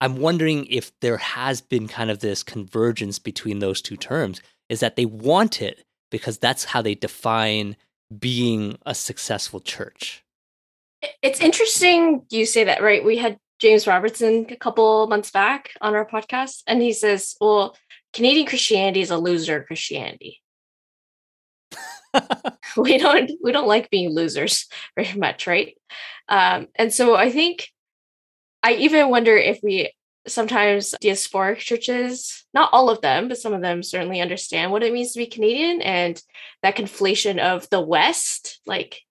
I'm 0.00 0.16
wondering 0.18 0.66
if 0.66 0.92
there 1.00 1.16
has 1.16 1.60
been 1.60 1.88
kind 1.88 2.10
of 2.10 2.20
this 2.20 2.42
convergence 2.42 3.18
between 3.18 3.60
those 3.60 3.80
two 3.80 3.96
terms, 3.96 4.42
is 4.68 4.80
that 4.80 4.96
they 4.96 5.06
want 5.06 5.62
it 5.62 5.84
because 6.10 6.38
that's 6.38 6.64
how 6.64 6.82
they 6.82 6.94
define 6.94 7.76
being 8.18 8.78
a 8.84 8.94
successful 8.94 9.60
church. 9.60 10.22
It's 11.22 11.40
interesting 11.40 12.22
you 12.30 12.46
say 12.46 12.64
that, 12.64 12.82
right? 12.82 13.04
We 13.04 13.16
had 13.16 13.38
James 13.60 13.86
Robertson 13.86 14.46
a 14.50 14.56
couple 14.56 15.06
months 15.06 15.30
back 15.30 15.70
on 15.80 15.94
our 15.94 16.06
podcast, 16.06 16.62
and 16.66 16.82
he 16.82 16.92
says, 16.92 17.36
Well, 17.40 17.76
Canadian 18.14 18.46
Christianity 18.46 19.00
is 19.00 19.10
a 19.10 19.18
loser 19.18 19.64
Christianity. 19.64 20.40
we 22.76 22.98
don't 22.98 23.30
we 23.42 23.52
don't 23.52 23.68
like 23.68 23.90
being 23.90 24.14
losers 24.14 24.66
very 24.96 25.16
much, 25.18 25.46
right? 25.46 25.76
Um, 26.28 26.68
and 26.76 26.92
so 26.92 27.14
I 27.14 27.30
think 27.30 27.68
I 28.62 28.74
even 28.74 29.10
wonder 29.10 29.36
if 29.36 29.60
we 29.62 29.92
sometimes 30.26 30.94
diasporic 31.02 31.58
churches, 31.58 32.46
not 32.54 32.70
all 32.72 32.88
of 32.88 33.02
them, 33.02 33.28
but 33.28 33.38
some 33.38 33.52
of 33.52 33.60
them 33.60 33.82
certainly 33.82 34.20
understand 34.20 34.72
what 34.72 34.82
it 34.82 34.92
means 34.92 35.12
to 35.12 35.18
be 35.18 35.26
Canadian 35.26 35.82
and 35.82 36.20
that 36.62 36.76
conflation 36.76 37.38
of 37.38 37.68
the 37.68 37.80
West, 37.80 38.60
like 38.64 39.02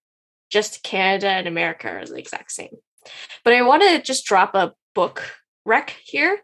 just 0.50 0.82
Canada 0.82 1.28
and 1.28 1.48
America 1.48 1.88
are 1.90 2.06
the 2.06 2.18
exact 2.18 2.52
same. 2.52 2.76
But 3.44 3.54
I 3.54 3.62
want 3.62 3.84
to 3.84 4.02
just 4.02 4.26
drop 4.26 4.56
a 4.56 4.74
book 4.96 5.24
rec 5.66 5.96
here 6.04 6.42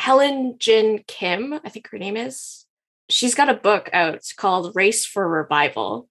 Helen 0.00 0.56
Jin 0.58 1.04
Kim, 1.06 1.60
I 1.62 1.68
think 1.68 1.88
her 1.88 1.98
name 1.98 2.16
is, 2.16 2.64
she's 3.10 3.34
got 3.34 3.50
a 3.50 3.54
book 3.54 3.90
out 3.92 4.22
called 4.38 4.74
Race 4.74 5.04
for 5.04 5.28
Revival 5.28 6.08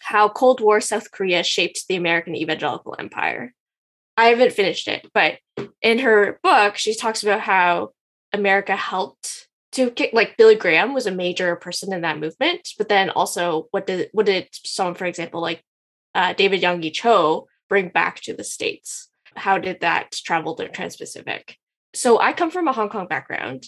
How 0.00 0.28
Cold 0.28 0.60
War 0.60 0.82
South 0.82 1.10
Korea 1.10 1.42
Shaped 1.42 1.88
the 1.88 1.96
American 1.96 2.36
Evangelical 2.36 2.94
Empire. 2.98 3.54
I 4.18 4.26
haven't 4.26 4.52
finished 4.52 4.86
it, 4.86 5.10
but 5.14 5.38
in 5.80 6.00
her 6.00 6.38
book, 6.42 6.76
she 6.76 6.94
talks 6.94 7.22
about 7.22 7.40
how 7.40 7.92
America 8.34 8.76
helped 8.76 9.48
to 9.72 9.90
kick, 9.90 10.10
like 10.12 10.36
Billy 10.36 10.54
Graham 10.54 10.92
was 10.92 11.06
a 11.06 11.10
major 11.10 11.56
person 11.56 11.94
in 11.94 12.02
that 12.02 12.20
movement, 12.20 12.68
but 12.76 12.90
then 12.90 13.08
also 13.08 13.68
what 13.70 13.86
did 13.86 14.10
what 14.12 14.26
did 14.26 14.48
someone, 14.52 14.94
for 14.94 15.06
example, 15.06 15.40
like 15.40 15.62
uh, 16.14 16.34
David 16.34 16.60
Yonggi 16.60 16.92
Cho 16.92 17.48
bring 17.70 17.88
back 17.88 18.20
to 18.24 18.34
the 18.34 18.44
states? 18.44 19.08
How 19.34 19.56
did 19.56 19.80
that 19.80 20.12
travel 20.12 20.54
to 20.56 20.68
Trans-Pacific? 20.68 21.56
So 21.96 22.20
I 22.20 22.32
come 22.32 22.50
from 22.50 22.68
a 22.68 22.72
Hong 22.72 22.88
Kong 22.88 23.06
background, 23.06 23.66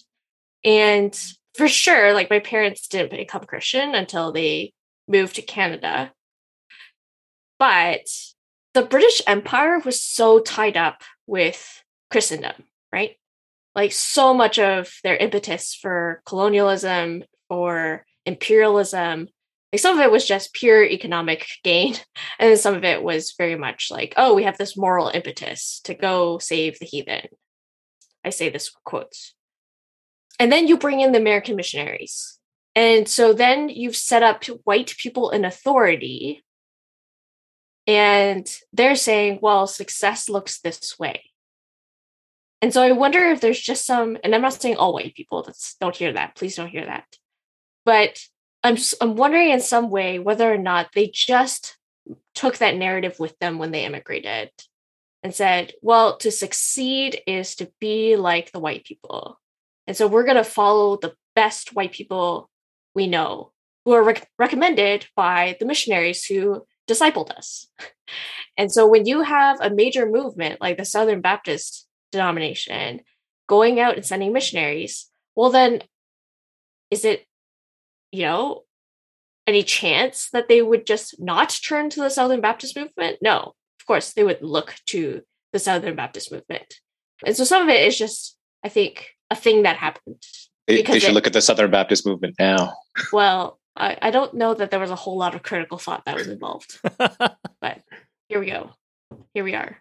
and 0.64 1.18
for 1.54 1.66
sure, 1.68 2.12
like 2.12 2.30
my 2.30 2.40
parents 2.40 2.86
didn't 2.86 3.10
become 3.10 3.44
Christian 3.44 3.94
until 3.94 4.32
they 4.32 4.72
moved 5.08 5.36
to 5.36 5.42
Canada. 5.42 6.12
But 7.58 8.06
the 8.74 8.82
British 8.82 9.22
Empire 9.26 9.80
was 9.80 10.00
so 10.00 10.40
tied 10.40 10.76
up 10.76 11.02
with 11.26 11.82
Christendom, 12.10 12.54
right? 12.92 13.16
Like 13.74 13.92
so 13.92 14.34
much 14.34 14.58
of 14.58 14.92
their 15.02 15.16
impetus 15.16 15.74
for 15.74 16.22
colonialism 16.26 17.24
or 17.48 18.04
imperialism, 18.26 19.28
like 19.72 19.80
some 19.80 19.98
of 19.98 20.04
it 20.04 20.12
was 20.12 20.26
just 20.26 20.54
pure 20.54 20.84
economic 20.84 21.46
gain. 21.64 21.94
And 22.38 22.50
then 22.50 22.56
some 22.56 22.74
of 22.74 22.84
it 22.84 23.02
was 23.02 23.34
very 23.36 23.56
much 23.56 23.88
like, 23.90 24.14
oh, 24.16 24.34
we 24.34 24.44
have 24.44 24.58
this 24.58 24.76
moral 24.76 25.08
impetus 25.08 25.80
to 25.84 25.94
go 25.94 26.38
save 26.38 26.78
the 26.78 26.86
heathen 26.86 27.26
I 28.24 28.30
say 28.30 28.48
this 28.48 28.72
with 28.72 28.84
quotes. 28.84 29.34
And 30.38 30.52
then 30.52 30.68
you 30.68 30.76
bring 30.78 31.00
in 31.00 31.12
the 31.12 31.18
American 31.18 31.56
missionaries. 31.56 32.38
And 32.74 33.08
so 33.08 33.32
then 33.32 33.68
you've 33.68 33.96
set 33.96 34.22
up 34.22 34.44
white 34.64 34.94
people 34.98 35.30
in 35.30 35.44
authority. 35.44 36.44
And 37.86 38.48
they're 38.72 38.94
saying, 38.94 39.40
well, 39.42 39.66
success 39.66 40.28
looks 40.28 40.60
this 40.60 40.98
way. 40.98 41.24
And 42.60 42.72
so 42.72 42.82
I 42.82 42.92
wonder 42.92 43.18
if 43.30 43.40
there's 43.40 43.60
just 43.60 43.86
some, 43.86 44.16
and 44.22 44.34
I'm 44.34 44.42
not 44.42 44.52
saying 44.52 44.76
all 44.76 44.92
white 44.92 45.14
people, 45.14 45.42
that's, 45.42 45.76
don't 45.80 45.96
hear 45.96 46.12
that. 46.12 46.34
Please 46.36 46.56
don't 46.56 46.68
hear 46.68 46.86
that. 46.86 47.06
But 47.84 48.18
I'm, 48.62 48.76
I'm 49.00 49.16
wondering 49.16 49.50
in 49.50 49.60
some 49.60 49.90
way 49.90 50.18
whether 50.18 50.52
or 50.52 50.58
not 50.58 50.88
they 50.94 51.08
just 51.12 51.76
took 52.34 52.58
that 52.58 52.76
narrative 52.76 53.18
with 53.18 53.38
them 53.38 53.58
when 53.58 53.70
they 53.70 53.84
immigrated 53.84 54.50
and 55.22 55.34
said, 55.34 55.72
well, 55.82 56.16
to 56.18 56.30
succeed 56.30 57.20
is 57.26 57.56
to 57.56 57.70
be 57.80 58.16
like 58.16 58.52
the 58.52 58.60
white 58.60 58.84
people. 58.84 59.40
And 59.86 59.96
so 59.96 60.06
we're 60.06 60.24
going 60.24 60.36
to 60.36 60.44
follow 60.44 60.96
the 60.96 61.14
best 61.34 61.74
white 61.74 61.92
people 61.92 62.50
we 62.94 63.06
know 63.06 63.52
who 63.84 63.92
are 63.92 64.02
rec- 64.02 64.28
recommended 64.38 65.06
by 65.16 65.56
the 65.58 65.66
missionaries 65.66 66.24
who 66.24 66.66
discipled 66.88 67.30
us. 67.30 67.68
And 68.58 68.72
so 68.72 68.88
when 68.88 69.06
you 69.06 69.22
have 69.22 69.60
a 69.60 69.70
major 69.70 70.04
movement 70.04 70.60
like 70.60 70.78
the 70.78 70.84
Southern 70.84 71.20
Baptist 71.20 71.86
denomination 72.10 73.02
going 73.46 73.78
out 73.78 73.94
and 73.94 74.04
sending 74.04 74.32
missionaries, 74.32 75.08
well, 75.36 75.50
then 75.50 75.82
is 76.90 77.04
it, 77.04 77.24
you 78.10 78.22
know, 78.22 78.64
any 79.46 79.62
chance 79.62 80.28
that 80.32 80.48
they 80.48 80.60
would 80.60 80.86
just 80.86 81.20
not 81.20 81.56
turn 81.66 81.88
to 81.90 82.00
the 82.00 82.10
Southern 82.10 82.40
Baptist 82.40 82.76
movement? 82.76 83.18
No, 83.22 83.54
course, 83.88 84.12
they 84.12 84.22
would 84.22 84.42
look 84.42 84.76
to 84.86 85.22
the 85.52 85.58
Southern 85.58 85.96
Baptist 85.96 86.30
movement. 86.30 86.74
And 87.26 87.36
so 87.36 87.42
some 87.42 87.62
of 87.62 87.68
it 87.68 87.84
is 87.86 87.98
just, 87.98 88.36
I 88.62 88.68
think, 88.68 89.08
a 89.30 89.34
thing 89.34 89.64
that 89.64 89.76
happened. 89.76 90.22
They, 90.68 90.82
they 90.82 91.00
should 91.00 91.10
it, 91.10 91.14
look 91.14 91.26
at 91.26 91.32
the 91.32 91.40
Southern 91.40 91.70
Baptist 91.70 92.06
movement 92.06 92.36
now. 92.38 92.74
Well, 93.12 93.60
I, 93.76 93.96
I 94.02 94.10
don't 94.10 94.34
know 94.34 94.54
that 94.54 94.70
there 94.72 94.80
was 94.80 94.90
a 94.90 94.96
whole 94.96 95.16
lot 95.16 95.36
of 95.36 95.44
critical 95.44 95.78
thought 95.78 96.04
that 96.04 96.16
was 96.16 96.26
involved. 96.26 96.80
but 96.98 97.80
here 98.28 98.40
we 98.40 98.46
go. 98.46 98.70
Here 99.34 99.44
we 99.44 99.54
are. 99.54 99.78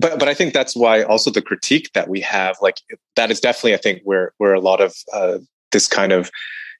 But 0.00 0.18
but 0.18 0.28
I 0.28 0.34
think 0.34 0.52
that's 0.52 0.74
why 0.74 1.04
also 1.04 1.30
the 1.30 1.40
critique 1.40 1.90
that 1.94 2.08
we 2.08 2.20
have, 2.22 2.56
like 2.60 2.78
that 3.14 3.30
is 3.30 3.38
definitely 3.38 3.74
I 3.74 3.76
think 3.76 4.00
where 4.02 4.32
where 4.38 4.52
a 4.52 4.60
lot 4.60 4.80
of 4.80 4.96
uh, 5.12 5.38
this 5.70 5.86
kind 5.86 6.10
of 6.10 6.28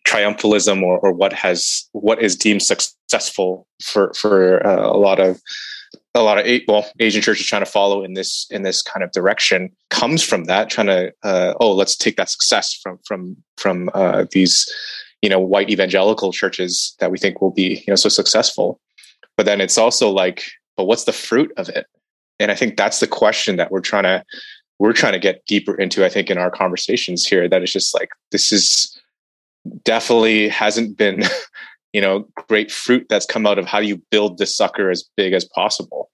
triumphalism 0.06 0.82
or, 0.82 0.98
or 0.98 1.12
what 1.12 1.32
has 1.32 1.88
what 1.92 2.20
is 2.20 2.34
deemed 2.34 2.62
successful 2.62 3.68
for 3.80 4.12
for 4.14 4.66
uh, 4.66 4.86
a 4.86 4.98
lot 4.98 5.20
of 5.20 5.40
a 6.14 6.22
lot 6.22 6.38
of 6.38 6.60
well 6.68 6.86
asian 7.00 7.22
churches 7.22 7.46
trying 7.46 7.64
to 7.64 7.70
follow 7.70 8.04
in 8.04 8.14
this 8.14 8.46
in 8.50 8.62
this 8.62 8.82
kind 8.82 9.02
of 9.02 9.10
direction 9.12 9.70
comes 9.88 10.22
from 10.22 10.44
that 10.44 10.68
trying 10.68 10.86
to 10.86 11.12
uh, 11.22 11.54
oh 11.60 11.72
let's 11.72 11.96
take 11.96 12.16
that 12.16 12.28
success 12.28 12.74
from 12.74 12.98
from 13.06 13.36
from 13.56 13.90
uh, 13.94 14.26
these 14.32 14.70
you 15.22 15.28
know 15.28 15.40
white 15.40 15.70
evangelical 15.70 16.32
churches 16.32 16.94
that 16.98 17.10
we 17.10 17.16
think 17.16 17.40
will 17.40 17.52
be 17.52 17.76
you 17.78 17.84
know 17.88 17.94
so 17.94 18.08
successful. 18.08 18.80
But 19.36 19.46
then 19.46 19.60
it's 19.60 19.78
also 19.78 20.10
like 20.10 20.44
but 20.76 20.84
what's 20.84 21.04
the 21.04 21.12
fruit 21.12 21.52
of 21.56 21.68
it? 21.68 21.86
And 22.38 22.50
i 22.50 22.54
think 22.56 22.76
that's 22.76 22.98
the 22.98 23.06
question 23.06 23.56
that 23.56 23.70
we're 23.70 23.80
trying 23.80 24.02
to 24.02 24.24
we're 24.80 24.92
trying 24.92 25.12
to 25.12 25.20
get 25.20 25.46
deeper 25.46 25.76
into 25.76 26.04
i 26.04 26.08
think 26.08 26.28
in 26.28 26.38
our 26.38 26.50
conversations 26.50 27.24
here 27.24 27.48
that 27.48 27.62
it's 27.62 27.72
just 27.72 27.94
like 27.94 28.08
this 28.32 28.50
is 28.50 29.00
definitely 29.84 30.48
hasn't 30.48 30.96
been 30.96 31.22
you 31.92 32.00
know 32.00 32.26
great 32.48 32.70
fruit 32.70 33.06
that's 33.08 33.26
come 33.26 33.46
out 33.46 33.58
of 33.58 33.66
how 33.66 33.80
do 33.80 33.86
you 33.86 34.00
build 34.10 34.38
this 34.38 34.56
sucker 34.56 34.90
as 34.90 35.04
big 35.16 35.32
as 35.32 35.44
possible 35.44 36.10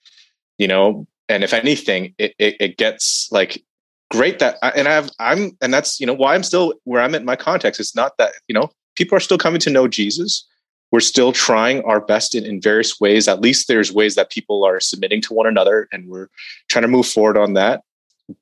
you 0.58 0.68
know 0.68 1.06
and 1.28 1.44
if 1.44 1.52
anything 1.52 2.14
it, 2.18 2.35
it, 2.38 2.56
it 2.61 2.76
gets 2.76 3.28
like 3.30 3.62
great 4.11 4.38
that 4.38 4.56
and 4.76 4.88
i've 4.88 5.11
i'm 5.18 5.56
and 5.61 5.73
that's 5.73 6.00
you 6.00 6.06
know 6.06 6.14
why 6.14 6.35
i'm 6.35 6.42
still 6.42 6.75
where 6.85 7.02
i'm 7.02 7.14
at 7.14 7.25
my 7.25 7.37
context 7.37 7.80
it's 7.80 7.94
not 7.94 8.16
that 8.18 8.32
you 8.49 8.54
know 8.54 8.70
people 8.97 9.16
are 9.16 9.20
still 9.20 9.38
coming 9.38 9.61
to 9.61 9.70
know 9.70 9.87
jesus 9.87 10.47
we're 10.90 11.00
still 11.00 11.32
trying 11.32 11.82
our 11.85 12.00
best 12.00 12.35
in, 12.35 12.44
in 12.44 12.61
various 12.61 12.99
ways. 13.00 13.28
At 13.28 13.40
least 13.40 13.68
there's 13.68 13.92
ways 13.92 14.14
that 14.14 14.30
people 14.30 14.64
are 14.64 14.80
submitting 14.80 15.20
to 15.23 15.35
one 15.35 15.47
another, 15.47 15.88
and 15.92 16.08
we're 16.08 16.28
trying 16.68 16.82
to 16.82 16.88
move 16.88 17.06
forward 17.06 17.37
on 17.37 17.54
that. 17.54 17.82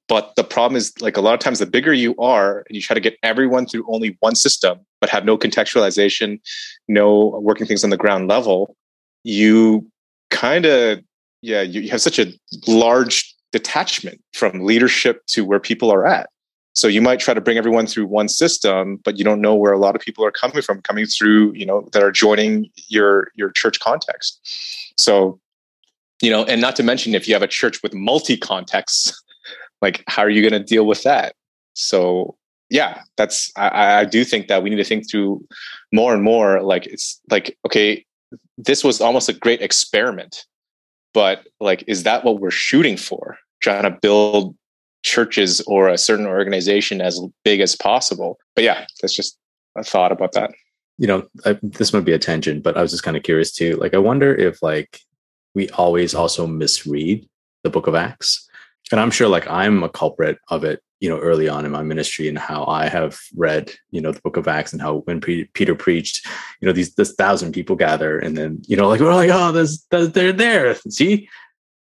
But 0.09 0.35
the 0.37 0.45
problem 0.45 0.77
is, 0.77 0.93
like 1.01 1.17
a 1.17 1.21
lot 1.21 1.35
of 1.35 1.41
times, 1.41 1.59
the 1.59 1.67
bigger 1.67 1.93
you 1.93 2.17
are, 2.17 2.65
and 2.69 2.75
you 2.75 2.83
try 2.83 2.95
to 2.95 3.01
get 3.01 3.17
everyone 3.23 3.67
through 3.67 3.85
only 3.89 4.17
one 4.21 4.35
system, 4.35 4.81
but 5.01 5.11
have 5.11 5.25
no 5.25 5.39
contextualization, 5.39 6.41
no 6.89 7.39
working 7.41 7.67
things 7.67 7.85
on 7.85 7.91
the 7.91 7.97
ground 7.97 8.29
level, 8.29 8.77
you 9.23 9.87
kind 10.31 10.67
of, 10.67 11.01
yeah, 11.43 11.63
you, 11.63 11.83
you 11.83 11.91
have 11.91 12.01
such 12.01 12.19
a 12.19 12.33
large 12.67 13.35
detachment 13.53 14.21
from 14.33 14.65
leadership 14.65 15.25
to 15.27 15.45
where 15.45 15.61
people 15.61 15.93
are 15.93 16.07
at. 16.07 16.29
So 16.75 16.89
you 16.89 17.01
might 17.01 17.21
try 17.21 17.33
to 17.33 17.41
bring 17.41 17.57
everyone 17.57 17.87
through 17.87 18.07
one 18.07 18.29
system, 18.29 19.01
but 19.03 19.19
you 19.19 19.25
don't 19.25 19.41
know 19.41 19.55
where 19.55 19.73
a 19.73 19.79
lot 19.79 19.97
of 19.97 20.03
people 20.03 20.25
are 20.27 20.31
coming 20.31 20.61
from, 20.61 20.83
coming 20.83 21.07
through, 21.07 21.55
you 21.55 21.65
know, 21.65 21.89
that 21.93 22.03
are 22.03 22.13
joining 22.13 22.69
your 22.89 23.29
your 23.35 23.51
church 23.51 23.81
context. 23.81 24.41
So, 24.99 25.41
you 26.21 26.31
know, 26.31 26.45
and 26.45 26.61
not 26.61 26.77
to 26.77 26.83
mention 26.83 27.15
if 27.15 27.27
you 27.27 27.35
have 27.35 27.43
a 27.43 27.49
church 27.49 27.83
with 27.83 27.95
multi 27.95 28.37
contexts, 28.37 29.23
like 29.83 30.03
how 30.09 30.23
are 30.23 30.31
you 30.31 30.43
going 30.43 30.61
to 30.61 30.67
deal 30.67 30.87
with 30.87 31.03
that? 31.03 31.35
So 31.75 32.37
yeah, 32.71 33.03
that's 33.17 33.53
I, 33.57 34.01
I 34.01 34.05
do 34.05 34.25
think 34.25 34.49
that 34.49 34.63
we 34.63 34.71
need 34.71 34.77
to 34.77 34.85
think 34.85 35.09
through 35.11 35.45
more 35.93 36.15
and 36.15 36.23
more. 36.23 36.63
Like 36.63 36.87
it's 36.87 37.21
like 37.31 37.57
okay, 37.65 38.05
this 38.59 38.83
was 38.83 39.01
almost 39.01 39.29
a 39.29 39.33
great 39.33 39.63
experiment, 39.63 40.45
but 41.15 41.47
like, 41.61 41.85
is 41.87 42.03
that 42.03 42.25
what 42.25 42.41
we're 42.41 42.51
shooting 42.51 42.97
for? 42.97 43.39
Trying 43.63 43.85
to 43.85 43.99
build 44.03 44.57
churches 45.03 45.61
or 45.63 45.89
a 45.89 45.99
certain 45.99 46.27
organization 46.27 47.01
as 47.01 47.21
big 47.45 47.61
as 47.61 47.77
possible. 47.77 48.39
But 48.55 48.65
yeah, 48.65 48.87
that's 49.01 49.15
just 49.15 49.39
a 49.77 49.85
thought 49.85 50.13
about 50.13 50.33
that. 50.33 50.51
You 50.99 51.07
know, 51.07 51.27
I, 51.45 51.59
this 51.63 51.93
might 51.93 52.05
be 52.05 52.13
a 52.13 52.19
tangent, 52.19 52.63
but 52.63 52.77
I 52.77 52.83
was 52.83 52.91
just 52.91 53.03
kind 53.03 53.17
of 53.17 53.23
curious 53.23 53.53
too. 53.53 53.77
Like, 53.77 53.95
I 53.95 53.99
wonder 53.99 54.35
if 54.35 54.63
like 54.63 55.01
we 55.55 55.69
always 55.71 56.15
also 56.15 56.47
misread 56.47 57.27
the 57.65 57.71
Book 57.71 57.87
of 57.87 57.95
Acts, 57.95 58.46
and 58.93 59.01
I'm 59.01 59.11
sure 59.11 59.29
like 59.29 59.49
I'm 59.49 59.83
a 59.83 59.89
culprit 59.89 60.39
of 60.49 60.65
it. 60.65 60.81
You 61.01 61.11
know, 61.11 61.19
early 61.19 61.47
on 61.47 61.67
in 61.67 61.73
my 61.73 61.83
ministry 61.83 62.27
and 62.27 62.39
how 62.39 62.65
I 62.65 62.89
have 62.89 63.19
read, 63.37 63.71
you 63.91 64.01
know, 64.01 64.13
the 64.13 64.21
Book 64.23 64.39
of 64.39 64.49
Acts 64.49 64.73
and 64.73 64.81
how 64.81 65.01
when 65.01 65.21
Peter 65.21 65.75
preached, 65.75 66.27
you 66.61 66.67
know, 66.67 66.73
these 66.73 66.95
this 66.95 67.13
thousand 67.13 67.53
people 67.53 67.77
gather, 67.77 68.19
and 68.19 68.37
then 68.37 68.63
you 68.67 68.79
know, 68.79 68.89
like 68.89 69.01
we're 69.01 69.15
like, 69.15 69.29
oh, 69.31 69.53
there's, 69.53 69.85
there's 69.91 70.13
they're 70.13 70.33
there. 70.33 70.75
See, 70.89 71.29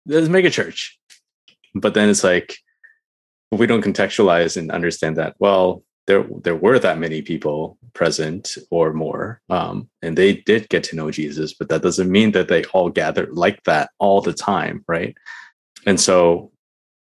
there's 0.06 0.30
mega 0.30 0.52
church, 0.52 1.00
but 1.74 1.96
then 1.96 2.08
it's 2.08 2.24
like 2.24 2.58
we 3.52 3.66
don't 3.66 3.84
contextualize 3.84 4.58
and 4.58 4.72
understand 4.72 5.18
that 5.18 5.36
well 5.40 5.84
there 6.08 6.26
there 6.44 6.56
were 6.56 6.80
that 6.80 7.00
many 7.00 7.22
people 7.22 7.78
present 7.94 8.58
or 8.72 8.94
more 8.94 9.42
um, 9.50 9.90
and 10.02 10.18
they 10.18 10.34
did 10.34 10.70
get 10.70 10.84
to 10.84 10.96
know 10.96 11.12
jesus 11.12 11.54
but 11.54 11.70
that 11.70 11.82
doesn't 11.82 12.12
mean 12.12 12.32
that 12.32 12.48
they 12.48 12.64
all 12.66 12.90
gathered 12.90 13.32
like 13.34 13.62
that 13.64 13.90
all 14.00 14.22
the 14.22 14.34
time 14.34 14.84
right 14.88 15.16
and 15.86 16.00
so 16.00 16.52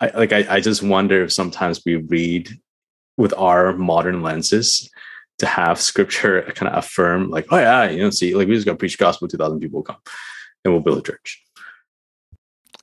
i 0.00 0.08
like 0.16 0.32
i, 0.32 0.46
I 0.48 0.60
just 0.60 0.82
wonder 0.82 1.22
if 1.22 1.32
sometimes 1.32 1.82
we 1.84 1.96
read 1.96 2.50
with 3.16 3.34
our 3.36 3.72
modern 3.72 4.22
lenses 4.22 4.90
to 5.38 5.46
have 5.46 5.80
scripture 5.80 6.42
kind 6.54 6.70
of 6.72 6.78
affirm 6.78 7.30
like 7.30 7.46
oh 7.50 7.58
yeah 7.58 7.88
you 7.88 7.98
know 7.98 8.10
see 8.10 8.34
like 8.34 8.48
we 8.48 8.54
just 8.54 8.66
got 8.66 8.72
to 8.72 8.78
preach 8.78 8.98
gospel 8.98 9.28
2000 9.28 9.60
people 9.60 9.82
come 9.82 9.96
and 10.64 10.72
we'll 10.72 10.82
build 10.82 10.98
a 10.98 11.02
church 11.02 11.44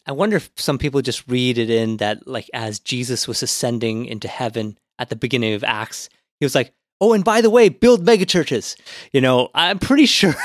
I 0.06 0.13
wonder 0.13 0.38
if 0.38 0.50
some 0.56 0.77
people 0.77 1.01
just 1.01 1.27
read 1.27 1.58
it 1.58 1.70
in 1.70 1.98
that, 1.98 2.27
like, 2.27 2.50
as 2.53 2.80
Jesus 2.80 3.27
was 3.27 3.44
ascending 3.44 4.06
into 4.06 4.27
heaven 4.27 4.77
at 4.98 5.10
the 5.10 5.15
beginning 5.15 5.53
of 5.53 5.63
Acts, 5.63 6.10
he 6.39 6.46
was 6.46 6.56
like, 6.56 6.74
oh, 7.00 7.13
and 7.13 7.24
by 7.24 7.41
the 7.41 7.50
way, 7.50 7.70
build 7.70 8.06
megachurches. 8.06 8.75
You 9.13 9.22
know, 9.22 9.50
I'm 9.53 9.80
pretty 9.80 10.06
sure 10.08 10.36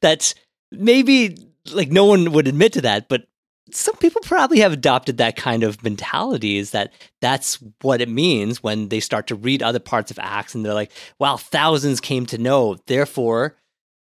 that 0.00 0.34
maybe, 0.72 1.36
like, 1.72 1.90
no 1.90 2.06
one 2.06 2.32
would 2.32 2.48
admit 2.48 2.72
to 2.74 2.80
that, 2.82 3.08
but 3.08 3.26
some 3.74 3.96
people 3.96 4.20
probably 4.22 4.60
have 4.60 4.72
adopted 4.72 5.18
that 5.18 5.36
kind 5.36 5.64
of 5.64 5.82
mentality 5.82 6.58
is 6.58 6.70
that 6.70 6.92
that's 7.20 7.58
what 7.82 8.00
it 8.00 8.08
means 8.08 8.62
when 8.62 8.88
they 8.88 9.00
start 9.00 9.26
to 9.26 9.34
read 9.34 9.62
other 9.62 9.80
parts 9.80 10.10
of 10.10 10.18
Acts 10.18 10.54
and 10.54 10.64
they're 10.64 10.74
like, 10.74 10.92
wow, 11.18 11.36
thousands 11.36 12.00
came 12.00 12.24
to 12.26 12.38
know. 12.38 12.76
Therefore, 12.86 13.56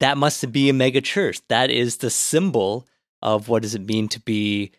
that 0.01 0.19
must 0.19 0.51
be 0.51 0.69
a 0.69 0.75
mega 0.75 1.01
church. 1.01 1.41
That 1.49 1.71
is 1.71 1.99
the 1.99 2.11
symbol 2.11 2.87
of 3.23 3.49
what 3.49 3.63
does 3.63 3.75
it 3.75 3.87
mean 3.87 4.09
to 4.09 4.21
be 4.21 4.73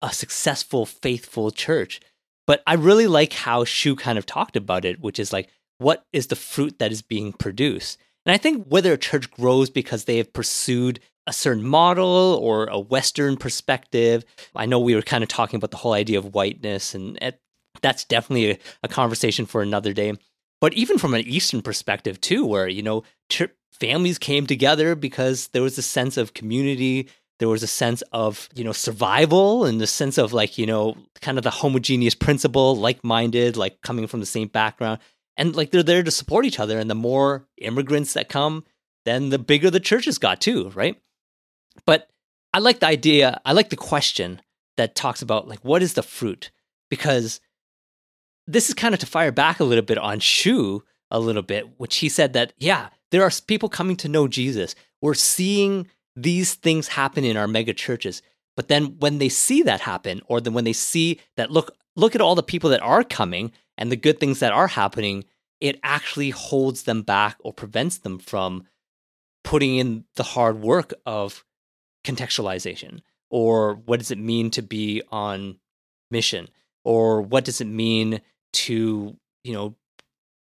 a 0.00 0.12
successful, 0.12 0.86
faithful 0.86 1.50
church. 1.50 2.00
But 2.46 2.62
I 2.66 2.74
really 2.74 3.06
like 3.06 3.32
how 3.32 3.64
Shu 3.64 3.96
kind 3.96 4.16
of 4.16 4.24
talked 4.24 4.56
about 4.56 4.84
it, 4.84 5.00
which 5.00 5.18
is 5.18 5.32
like, 5.32 5.50
what 5.78 6.06
is 6.12 6.28
the 6.28 6.36
fruit 6.36 6.78
that 6.78 6.92
is 6.92 7.02
being 7.02 7.32
produced? 7.32 7.98
And 8.24 8.32
I 8.32 8.38
think 8.38 8.66
whether 8.66 8.92
a 8.92 8.98
church 8.98 9.30
grows 9.30 9.70
because 9.70 10.04
they 10.04 10.18
have 10.18 10.32
pursued 10.32 11.00
a 11.28 11.32
certain 11.32 11.64
model 11.64 12.38
or 12.42 12.66
a 12.66 12.80
Western 12.80 13.36
perspective, 13.36 14.24
I 14.56 14.66
know 14.66 14.80
we 14.80 14.94
were 14.94 15.02
kind 15.02 15.22
of 15.22 15.28
talking 15.28 15.58
about 15.58 15.70
the 15.70 15.76
whole 15.76 15.92
idea 15.92 16.18
of 16.18 16.34
whiteness, 16.34 16.94
and 16.94 17.18
that's 17.82 18.04
definitely 18.04 18.52
a, 18.52 18.58
a 18.82 18.88
conversation 18.88 19.46
for 19.46 19.62
another 19.62 19.92
day. 19.92 20.14
But 20.60 20.72
even 20.72 20.98
from 20.98 21.14
an 21.14 21.20
Eastern 21.20 21.62
perspective, 21.62 22.20
too, 22.20 22.44
where, 22.44 22.66
you 22.66 22.82
know, 22.82 23.04
families 23.70 24.18
came 24.18 24.46
together 24.46 24.96
because 24.96 25.48
there 25.48 25.62
was 25.62 25.78
a 25.78 25.82
sense 25.82 26.16
of 26.16 26.34
community 26.34 27.08
there 27.38 27.48
was 27.48 27.62
a 27.62 27.68
sense 27.68 28.02
of 28.12 28.48
you 28.54 28.64
know 28.64 28.72
survival 28.72 29.64
and 29.64 29.80
the 29.80 29.86
sense 29.86 30.18
of 30.18 30.32
like 30.32 30.58
you 30.58 30.66
know 30.66 30.96
kind 31.20 31.38
of 31.38 31.44
the 31.44 31.50
homogeneous 31.50 32.14
principle 32.14 32.76
like-minded 32.76 33.56
like 33.56 33.80
coming 33.82 34.06
from 34.06 34.20
the 34.20 34.26
same 34.26 34.48
background. 34.48 34.98
And 35.36 35.54
like 35.54 35.70
they're 35.70 35.84
there 35.84 36.02
to 36.02 36.10
support 36.10 36.44
each 36.44 36.58
other 36.58 36.80
and 36.80 36.90
the 36.90 36.96
more 36.96 37.46
immigrants 37.58 38.14
that 38.14 38.28
come 38.28 38.64
then 39.04 39.30
the 39.30 39.38
bigger 39.38 39.70
the 39.70 39.78
churches 39.78 40.18
got 40.18 40.40
too 40.40 40.70
right 40.70 41.00
but 41.86 42.08
i 42.52 42.58
like 42.58 42.80
the 42.80 42.86
idea 42.86 43.40
i 43.44 43.52
like 43.52 43.70
the 43.70 43.76
question 43.76 44.40
that 44.76 44.94
talks 44.94 45.22
about 45.22 45.48
like 45.48 45.60
what 45.60 45.82
is 45.82 45.94
the 45.94 46.02
fruit 46.02 46.50
because 46.90 47.40
this 48.46 48.68
is 48.68 48.74
kind 48.74 48.94
of 48.94 49.00
to 49.00 49.06
fire 49.06 49.32
back 49.32 49.60
a 49.60 49.64
little 49.64 49.84
bit 49.84 49.98
on 49.98 50.18
shu 50.20 50.82
a 51.10 51.20
little 51.20 51.42
bit 51.42 51.78
which 51.78 51.96
he 51.96 52.08
said 52.08 52.32
that 52.32 52.52
yeah 52.58 52.88
there 53.10 53.22
are 53.22 53.30
people 53.46 53.68
coming 53.68 53.96
to 53.96 54.08
know 54.08 54.28
jesus 54.28 54.74
we're 55.00 55.14
seeing 55.14 55.86
these 56.22 56.54
things 56.54 56.88
happen 56.88 57.24
in 57.24 57.36
our 57.36 57.48
mega 57.48 57.72
churches. 57.72 58.22
But 58.56 58.68
then 58.68 58.96
when 58.98 59.18
they 59.18 59.28
see 59.28 59.62
that 59.62 59.80
happen, 59.80 60.20
or 60.26 60.40
then 60.40 60.52
when 60.52 60.64
they 60.64 60.72
see 60.72 61.20
that 61.36 61.50
look, 61.50 61.70
look 61.96 62.14
at 62.14 62.20
all 62.20 62.34
the 62.34 62.42
people 62.42 62.70
that 62.70 62.82
are 62.82 63.04
coming 63.04 63.52
and 63.76 63.92
the 63.92 63.96
good 63.96 64.18
things 64.18 64.40
that 64.40 64.52
are 64.52 64.66
happening, 64.66 65.24
it 65.60 65.78
actually 65.82 66.30
holds 66.30 66.82
them 66.82 67.02
back 67.02 67.36
or 67.40 67.52
prevents 67.52 67.98
them 67.98 68.18
from 68.18 68.66
putting 69.44 69.76
in 69.76 70.04
the 70.16 70.22
hard 70.22 70.60
work 70.60 70.92
of 71.06 71.44
contextualization 72.08 73.00
or 73.30 73.74
what 73.74 73.98
does 73.98 74.10
it 74.10 74.18
mean 74.18 74.50
to 74.50 74.62
be 74.62 75.02
on 75.10 75.58
mission 76.10 76.48
or 76.84 77.20
what 77.20 77.44
does 77.44 77.60
it 77.60 77.66
mean 77.66 78.20
to 78.52 79.16
you 79.44 79.52
know 79.52 79.74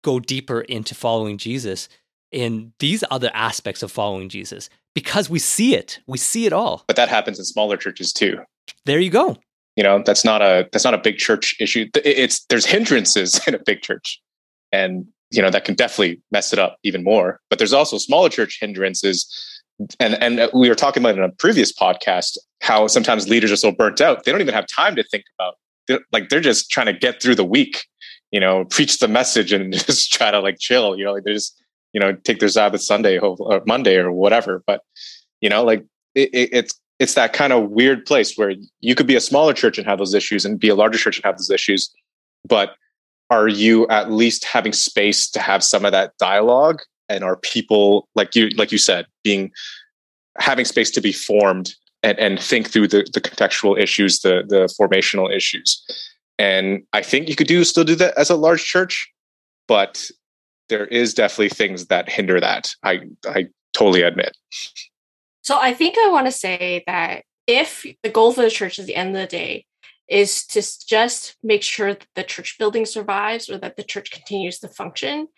go 0.03 0.21
deeper 0.21 0.61
into 0.61 0.95
following 0.95 1.39
jesus 1.39 1.89
in 2.31 2.73
these 2.79 3.03
other 3.11 3.31
aspects 3.35 3.83
of 3.83 3.91
following 3.91 4.29
jesus 4.29 4.71
because 4.97 5.29
we 5.29 5.39
see 5.39 5.77
it. 5.77 6.01
We 6.07 6.17
see 6.17 6.47
it 6.47 6.55
all. 6.55 6.83
But 6.87 6.97
that 6.97 7.11
happens 7.11 7.39
in 7.39 7.45
smaller 7.45 7.77
churches 7.77 8.15
too. 8.15 8.39
There 8.87 8.99
you 8.99 9.11
go. 9.11 9.37
You 9.77 9.85
know, 9.85 10.03
that's 10.05 10.25
not 10.25 10.41
a 10.41 10.67
that's 10.73 10.87
not 10.87 10.95
a 10.95 10.99
big 10.99 11.19
church 11.19 11.55
issue. 11.61 11.87
It's 11.95 12.47
there's 12.47 12.65
hindrances 12.65 13.39
in 13.47 13.55
a 13.55 13.59
big 13.59 13.83
church, 13.83 14.21
and 14.73 15.07
you 15.31 15.43
know 15.43 15.51
that 15.51 15.67
can 15.67 15.75
definitely 15.75 16.23
mess 16.33 16.51
it 16.55 16.59
up 16.59 16.79
even 16.83 17.05
more. 17.05 17.41
But 17.51 17.59
there's 17.59 17.75
also 17.75 17.99
smaller 17.99 18.31
church 18.31 18.57
hindrances, 18.59 19.56
and 20.01 20.15
and 20.23 20.51
we 20.55 20.69
were 20.69 20.75
talking 20.75 21.03
about 21.03 21.17
in 21.17 21.25
a 21.25 21.29
previous 21.29 21.73
podcast 21.73 22.39
how 22.63 22.87
sometimes 22.87 23.29
leaders 23.29 23.53
are 23.53 23.57
so 23.57 23.71
burnt 23.71 24.01
out 24.01 24.25
they 24.25 24.33
don't 24.33 24.41
even 24.41 24.55
have 24.55 24.67
time 24.67 24.97
to 24.97 25.05
think 25.05 25.25
about 25.39 25.55
they're, 25.87 26.01
like 26.13 26.29
they're 26.29 26.41
just 26.41 26.71
trying 26.71 26.87
to 26.87 26.93
get 26.93 27.23
through 27.23 27.35
the 27.35 27.45
week. 27.45 27.87
You 28.31 28.41
know, 28.41 28.65
preach 28.71 28.99
the 28.99 29.09
message 29.09 29.53
and 29.53 29.73
just 29.87 30.13
try 30.13 30.31
to 30.31 30.41
like 30.41 30.59
chill. 30.59 30.97
You 30.97 31.05
know, 31.05 31.13
like 31.13 31.25
they're 31.25 31.35
just 31.35 31.61
you 31.93 32.01
know 32.01 32.13
take 32.13 32.41
their 32.41 32.49
Sabbath 32.49 32.83
Sunday 32.83 33.19
or 33.19 33.37
uh, 33.53 33.61
Monday 33.67 33.97
or 33.97 34.13
whatever. 34.13 34.63
But 34.67 34.83
you 35.41 35.49
know, 35.49 35.65
like 35.65 35.85
it, 36.15 36.31
it, 36.33 36.49
it's 36.53 36.81
it's 36.99 37.15
that 37.15 37.33
kind 37.33 37.53
of 37.53 37.71
weird 37.71 38.07
place 38.07 38.37
where 38.37 38.55
you 38.81 38.95
could 38.95 39.07
be 39.07 39.17
a 39.17 39.21
smaller 39.21 39.53
church 39.53 39.79
and 39.79 39.87
have 39.87 39.99
those 39.99 40.15
issues, 40.15 40.45
and 40.45 40.59
be 40.59 40.69
a 40.69 40.75
larger 40.75 40.99
church 40.99 41.19
and 41.19 41.25
have 41.25 41.37
those 41.37 41.51
issues, 41.51 41.95
but 42.49 42.75
are 43.29 43.49
you 43.49 43.89
at 43.89 44.13
least 44.13 44.45
having 44.45 44.73
space 44.73 45.29
to 45.29 45.41
have 45.41 45.63
some 45.63 45.85
of 45.85 45.91
that 45.91 46.13
dialogue? 46.19 46.81
And 47.09 47.23
are 47.25 47.37
people 47.37 48.09
like 48.15 48.35
you 48.35 48.51
like 48.51 48.73
you 48.73 48.79
said 48.79 49.07
being 49.23 49.53
having 50.39 50.65
space 50.65 50.91
to 50.91 51.01
be 51.01 51.13
formed 51.13 51.75
and, 52.03 52.19
and 52.19 52.41
think 52.41 52.71
through 52.71 52.89
the, 52.89 53.07
the 53.13 53.21
contextual 53.21 53.79
issues, 53.79 54.21
the 54.21 54.45
the 54.47 54.73
formational 54.81 55.35
issues. 55.35 55.83
And 56.39 56.83
I 56.93 57.03
think 57.03 57.29
you 57.29 57.37
could 57.37 57.47
do 57.47 57.65
still 57.65 57.85
do 57.85 57.95
that 57.97 58.17
as 58.19 58.31
a 58.31 58.37
large 58.37 58.65
church, 58.65 59.11
but 59.67 60.11
there 60.69 60.87
is 60.87 61.15
definitely 61.15 61.49
things 61.49 61.87
that 61.87 62.09
hinder 62.09 62.41
that. 62.41 62.75
I 62.83 63.01
I 63.27 63.47
totally 63.73 64.03
admit. 64.03 64.37
So 65.43 65.59
I 65.61 65.73
think 65.75 65.97
I 65.99 66.09
want 66.11 66.27
to 66.27 66.33
say 66.33 66.83
that 66.87 67.23
if 67.47 67.87
the 68.03 68.11
goal 68.11 68.33
for 68.33 68.43
the 68.43 68.51
church 68.51 68.79
at 68.79 68.87
the 68.87 68.97
end 68.97 69.11
of 69.11 69.23
the 69.23 69.27
day 69.27 69.65
is 70.09 70.45
to 70.47 70.63
just 70.87 71.37
make 71.43 71.63
sure 71.63 71.95
that 71.95 72.07
the 72.15 72.25
church 72.25 72.57
building 72.59 72.85
survives 72.85 73.49
or 73.49 73.59
that 73.59 73.77
the 73.77 73.83
church 73.83 74.11
continues 74.11 74.59
to 74.61 74.69
function, 74.69 75.29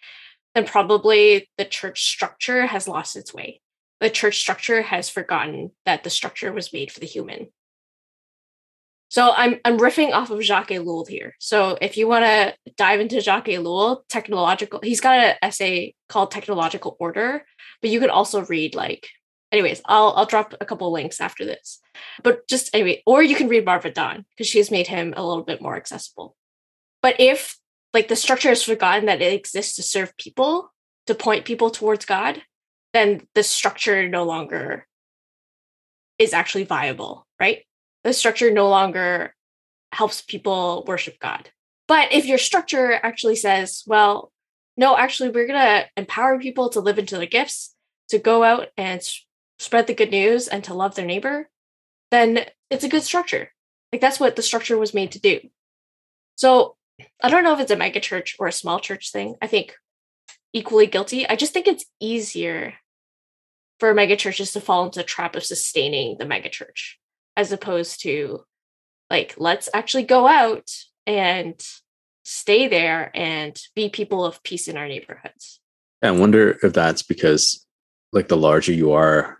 then 0.58 0.66
probably 0.66 1.48
the 1.56 1.64
church 1.64 2.04
structure 2.04 2.66
has 2.66 2.88
lost 2.88 3.16
its 3.16 3.32
way. 3.32 3.60
the 4.00 4.10
church 4.10 4.38
structure 4.38 4.82
has 4.82 5.08
forgotten 5.10 5.72
that 5.84 6.04
the 6.04 6.10
structure 6.10 6.52
was 6.52 6.72
made 6.72 6.92
for 6.92 7.00
the 7.00 7.06
human. 7.06 7.48
So 9.08 9.32
I'm 9.34 9.58
I'm 9.64 9.78
riffing 9.78 10.12
off 10.12 10.30
of 10.30 10.42
Jacques 10.42 10.68
Ellul 10.68 11.08
here. 11.08 11.34
So 11.40 11.78
if 11.80 11.96
you 11.96 12.06
want 12.06 12.24
to 12.24 12.54
dive 12.76 13.00
into 13.00 13.20
Jacques 13.20 13.46
Ellul, 13.46 14.02
technological, 14.08 14.80
he's 14.82 15.00
got 15.00 15.18
an 15.18 15.36
essay 15.42 15.94
called 16.08 16.30
Technological 16.30 16.96
Order, 17.00 17.44
but 17.80 17.90
you 17.90 18.00
can 18.00 18.10
also 18.10 18.44
read 18.44 18.74
like 18.74 19.08
anyways, 19.50 19.80
I'll 19.86 20.12
I'll 20.16 20.26
drop 20.26 20.54
a 20.60 20.66
couple 20.66 20.92
links 20.92 21.20
after 21.20 21.44
this. 21.44 21.80
But 22.22 22.46
just 22.48 22.72
anyway, 22.74 23.02
or 23.06 23.22
you 23.22 23.34
can 23.34 23.48
read 23.48 23.64
Marva 23.64 23.90
Dawn 23.90 24.24
because 24.36 24.46
she's 24.46 24.70
made 24.70 24.86
him 24.86 25.14
a 25.16 25.26
little 25.26 25.44
bit 25.44 25.62
more 25.62 25.76
accessible. 25.76 26.36
But 27.02 27.16
if 27.18 27.57
like 27.94 28.08
the 28.08 28.16
structure 28.16 28.48
has 28.48 28.62
forgotten 28.62 29.06
that 29.06 29.22
it 29.22 29.32
exists 29.32 29.76
to 29.76 29.82
serve 29.82 30.16
people, 30.16 30.72
to 31.06 31.14
point 31.14 31.44
people 31.44 31.70
towards 31.70 32.04
God, 32.04 32.42
then 32.92 33.26
the 33.34 33.42
structure 33.42 34.08
no 34.08 34.24
longer 34.24 34.86
is 36.18 36.32
actually 36.32 36.64
viable, 36.64 37.26
right? 37.40 37.64
The 38.04 38.12
structure 38.12 38.50
no 38.50 38.68
longer 38.68 39.34
helps 39.92 40.22
people 40.22 40.84
worship 40.86 41.18
God. 41.18 41.50
But 41.86 42.12
if 42.12 42.26
your 42.26 42.38
structure 42.38 42.92
actually 42.92 43.36
says, 43.36 43.82
well, 43.86 44.30
no, 44.76 44.96
actually, 44.96 45.30
we're 45.30 45.46
going 45.46 45.60
to 45.60 45.86
empower 45.96 46.38
people 46.38 46.68
to 46.70 46.80
live 46.80 46.98
into 46.98 47.16
their 47.16 47.26
gifts, 47.26 47.74
to 48.10 48.18
go 48.18 48.44
out 48.44 48.68
and 48.76 49.02
spread 49.58 49.86
the 49.86 49.94
good 49.94 50.10
news, 50.10 50.46
and 50.46 50.62
to 50.64 50.74
love 50.74 50.94
their 50.94 51.06
neighbor, 51.06 51.48
then 52.10 52.44
it's 52.70 52.84
a 52.84 52.88
good 52.88 53.02
structure. 53.02 53.52
Like 53.92 54.00
that's 54.00 54.20
what 54.20 54.36
the 54.36 54.42
structure 54.42 54.78
was 54.78 54.94
made 54.94 55.12
to 55.12 55.20
do. 55.20 55.40
So 56.36 56.76
I 57.22 57.30
don't 57.30 57.44
know 57.44 57.54
if 57.54 57.60
it's 57.60 57.70
a 57.70 57.76
mega 57.76 58.00
church 58.00 58.36
or 58.38 58.46
a 58.46 58.52
small 58.52 58.80
church 58.80 59.12
thing. 59.12 59.36
I 59.40 59.46
think 59.46 59.74
equally 60.52 60.86
guilty. 60.86 61.28
I 61.28 61.36
just 61.36 61.52
think 61.52 61.66
it's 61.66 61.84
easier 62.00 62.74
for 63.78 63.94
mega 63.94 64.16
churches 64.16 64.52
to 64.52 64.60
fall 64.60 64.84
into 64.86 65.00
the 65.00 65.04
trap 65.04 65.36
of 65.36 65.44
sustaining 65.44 66.18
the 66.18 66.26
mega 66.26 66.48
church 66.48 66.98
as 67.36 67.52
opposed 67.52 68.02
to 68.02 68.44
like 69.10 69.34
let's 69.38 69.68
actually 69.72 70.02
go 70.02 70.26
out 70.26 70.68
and 71.06 71.64
stay 72.24 72.68
there 72.68 73.10
and 73.14 73.58
be 73.74 73.88
people 73.88 74.24
of 74.24 74.42
peace 74.42 74.68
in 74.68 74.76
our 74.76 74.88
neighborhoods. 74.88 75.60
I 76.02 76.10
wonder 76.10 76.58
if 76.62 76.72
that's 76.72 77.02
because 77.02 77.64
like 78.12 78.28
the 78.28 78.36
larger 78.36 78.72
you 78.72 78.92
are, 78.92 79.38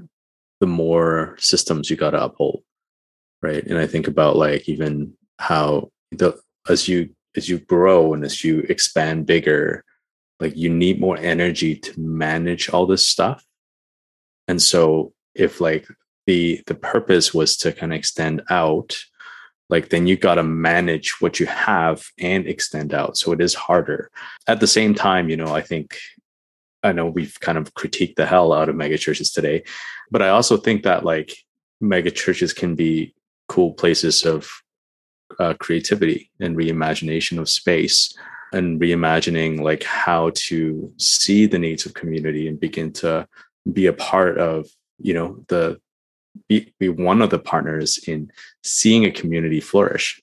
the 0.61 0.67
more 0.67 1.37
systems 1.39 1.91
you 1.91 1.97
got 1.97 2.11
to 2.11 2.23
uphold, 2.23 2.63
right? 3.43 3.65
And 3.65 3.79
I 3.79 3.87
think 3.87 4.09
about 4.09 4.37
like 4.37 4.69
even 4.69 5.15
how 5.39 5.91
the 6.11 6.41
as 6.69 6.89
you 6.89 7.11
as 7.39 7.49
you 7.49 7.59
grow 7.59 8.13
and 8.13 8.25
as 8.25 8.45
you 8.45 8.61
expand 8.69 9.25
bigger, 9.25 9.85
like 10.41 10.57
you 10.57 10.69
need 10.69 11.01
more 11.01 11.17
energy 11.17 11.75
to 11.75 11.99
manage 11.99 12.69
all 12.69 12.87
this 12.87 13.09
stuff. 13.09 13.43
And 14.47 14.61
so 14.61 15.15
if 15.35 15.61
like 15.61 15.87
the 16.27 16.63
the 16.67 16.75
purpose 16.75 17.33
was 17.33 17.57
to 17.59 17.73
kind 17.73 17.93
of 17.93 17.99
extend 17.99 18.43
out, 18.51 18.99
like 19.71 19.89
then 19.89 20.07
you 20.07 20.17
got 20.17 20.35
to 20.35 20.43
manage 20.43 21.21
what 21.21 21.41
you 21.41 21.47
have 21.47 22.07
and 22.19 22.47
extend 22.47 22.93
out. 22.93 23.17
So 23.17 23.33
it 23.33 23.41
is 23.41 23.55
harder. 23.55 24.11
At 24.47 24.61
the 24.61 24.67
same 24.67 24.95
time, 24.95 25.31
you 25.31 25.37
know, 25.37 25.55
I 25.55 25.63
think 25.63 25.97
I 26.83 26.93
know 26.93 27.07
we've 27.07 27.39
kind 27.41 27.59
of 27.59 27.75
critiqued 27.75 28.17
the 28.17 28.27
hell 28.27 28.53
out 28.53 28.69
of 28.69 28.77
megachurches 28.77 29.33
today, 29.33 29.65
but 30.11 30.23
I 30.23 30.29
also 30.29 30.57
think 30.57 30.83
that 30.83 31.05
like 31.05 31.35
megachurches 31.83 32.55
can 32.55 32.75
be 32.75 33.15
cool 33.49 33.73
places 33.73 34.25
of 34.25 34.51
uh, 35.39 35.55
creativity 35.55 36.31
and 36.41 36.57
reimagination 36.57 37.39
of 37.39 37.49
space 37.49 38.17
and 38.53 38.81
reimagining 38.81 39.61
like 39.61 39.83
how 39.83 40.31
to 40.35 40.93
see 40.97 41.47
the 41.47 41.59
needs 41.59 41.87
of 41.87 41.95
community 41.95 42.49
and 42.49 42.59
begin 42.59 42.93
to 42.93 43.27
be 43.73 43.87
a 43.87 43.93
part 43.93 44.39
of 44.39 44.67
you 44.99 45.15
know 45.15 45.45
the 45.49 45.81
be, 46.49 46.73
be 46.79 46.89
one 46.89 47.21
of 47.21 47.31
the 47.31 47.39
partners 47.39 47.99
in 48.07 48.31
seeing 48.63 49.05
a 49.05 49.11
community 49.11 49.61
flourish 49.61 50.23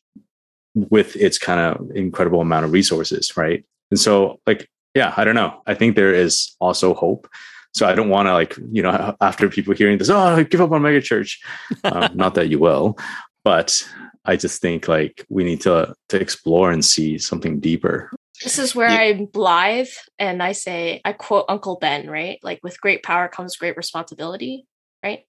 with 0.74 1.16
its 1.16 1.38
kind 1.38 1.60
of 1.60 1.92
incredible 1.96 2.42
amount 2.42 2.66
of 2.66 2.72
resources 2.72 3.36
right? 3.38 3.64
And 3.92 4.00
so 4.00 4.40
like 4.48 4.70
yeah 4.94 5.14
i 5.18 5.24
don't 5.24 5.36
know. 5.36 5.62
I 5.68 5.74
think 5.74 5.96
there 5.96 6.14
is 6.14 6.56
also 6.60 6.94
hope. 6.94 7.28
So 7.74 7.86
i 7.86 7.94
don't 7.94 8.10
want 8.10 8.28
to 8.28 8.34
like 8.34 8.58
you 8.72 8.82
know 8.82 9.16
after 9.22 9.50
people 9.50 9.74
hearing 9.76 9.98
this 9.98 10.10
oh 10.10 10.44
give 10.44 10.62
up 10.62 10.72
on 10.72 10.82
megachurch 10.82 11.38
um, 11.84 12.16
not 12.16 12.36
that 12.36 12.50
you 12.50 12.58
will 12.58 12.98
but 13.44 13.88
I 14.26 14.36
just 14.36 14.62
think 14.62 14.88
like 14.88 15.26
we 15.30 15.44
need 15.44 15.62
to 15.62 15.96
to 16.10 16.20
explore 16.20 16.72
and 16.72 16.84
see 16.84 17.18
something 17.18 17.60
deeper. 17.60 18.12
This 18.44 18.60
is 18.60 18.76
where 18.76 18.90
yeah. 18.90 19.16
I'm 19.16 19.26
blithe 19.26 19.88
and 20.20 20.44
I 20.44 20.52
say 20.52 21.02
I 21.06 21.14
quote 21.14 21.46
Uncle 21.48 21.78
Ben, 21.80 22.10
right? 22.10 22.40
Like 22.44 22.60
with 22.64 22.82
great 22.82 23.04
power 23.04 23.28
comes 23.28 23.56
great 23.56 23.78
responsibility, 23.78 24.66
right? 25.04 25.26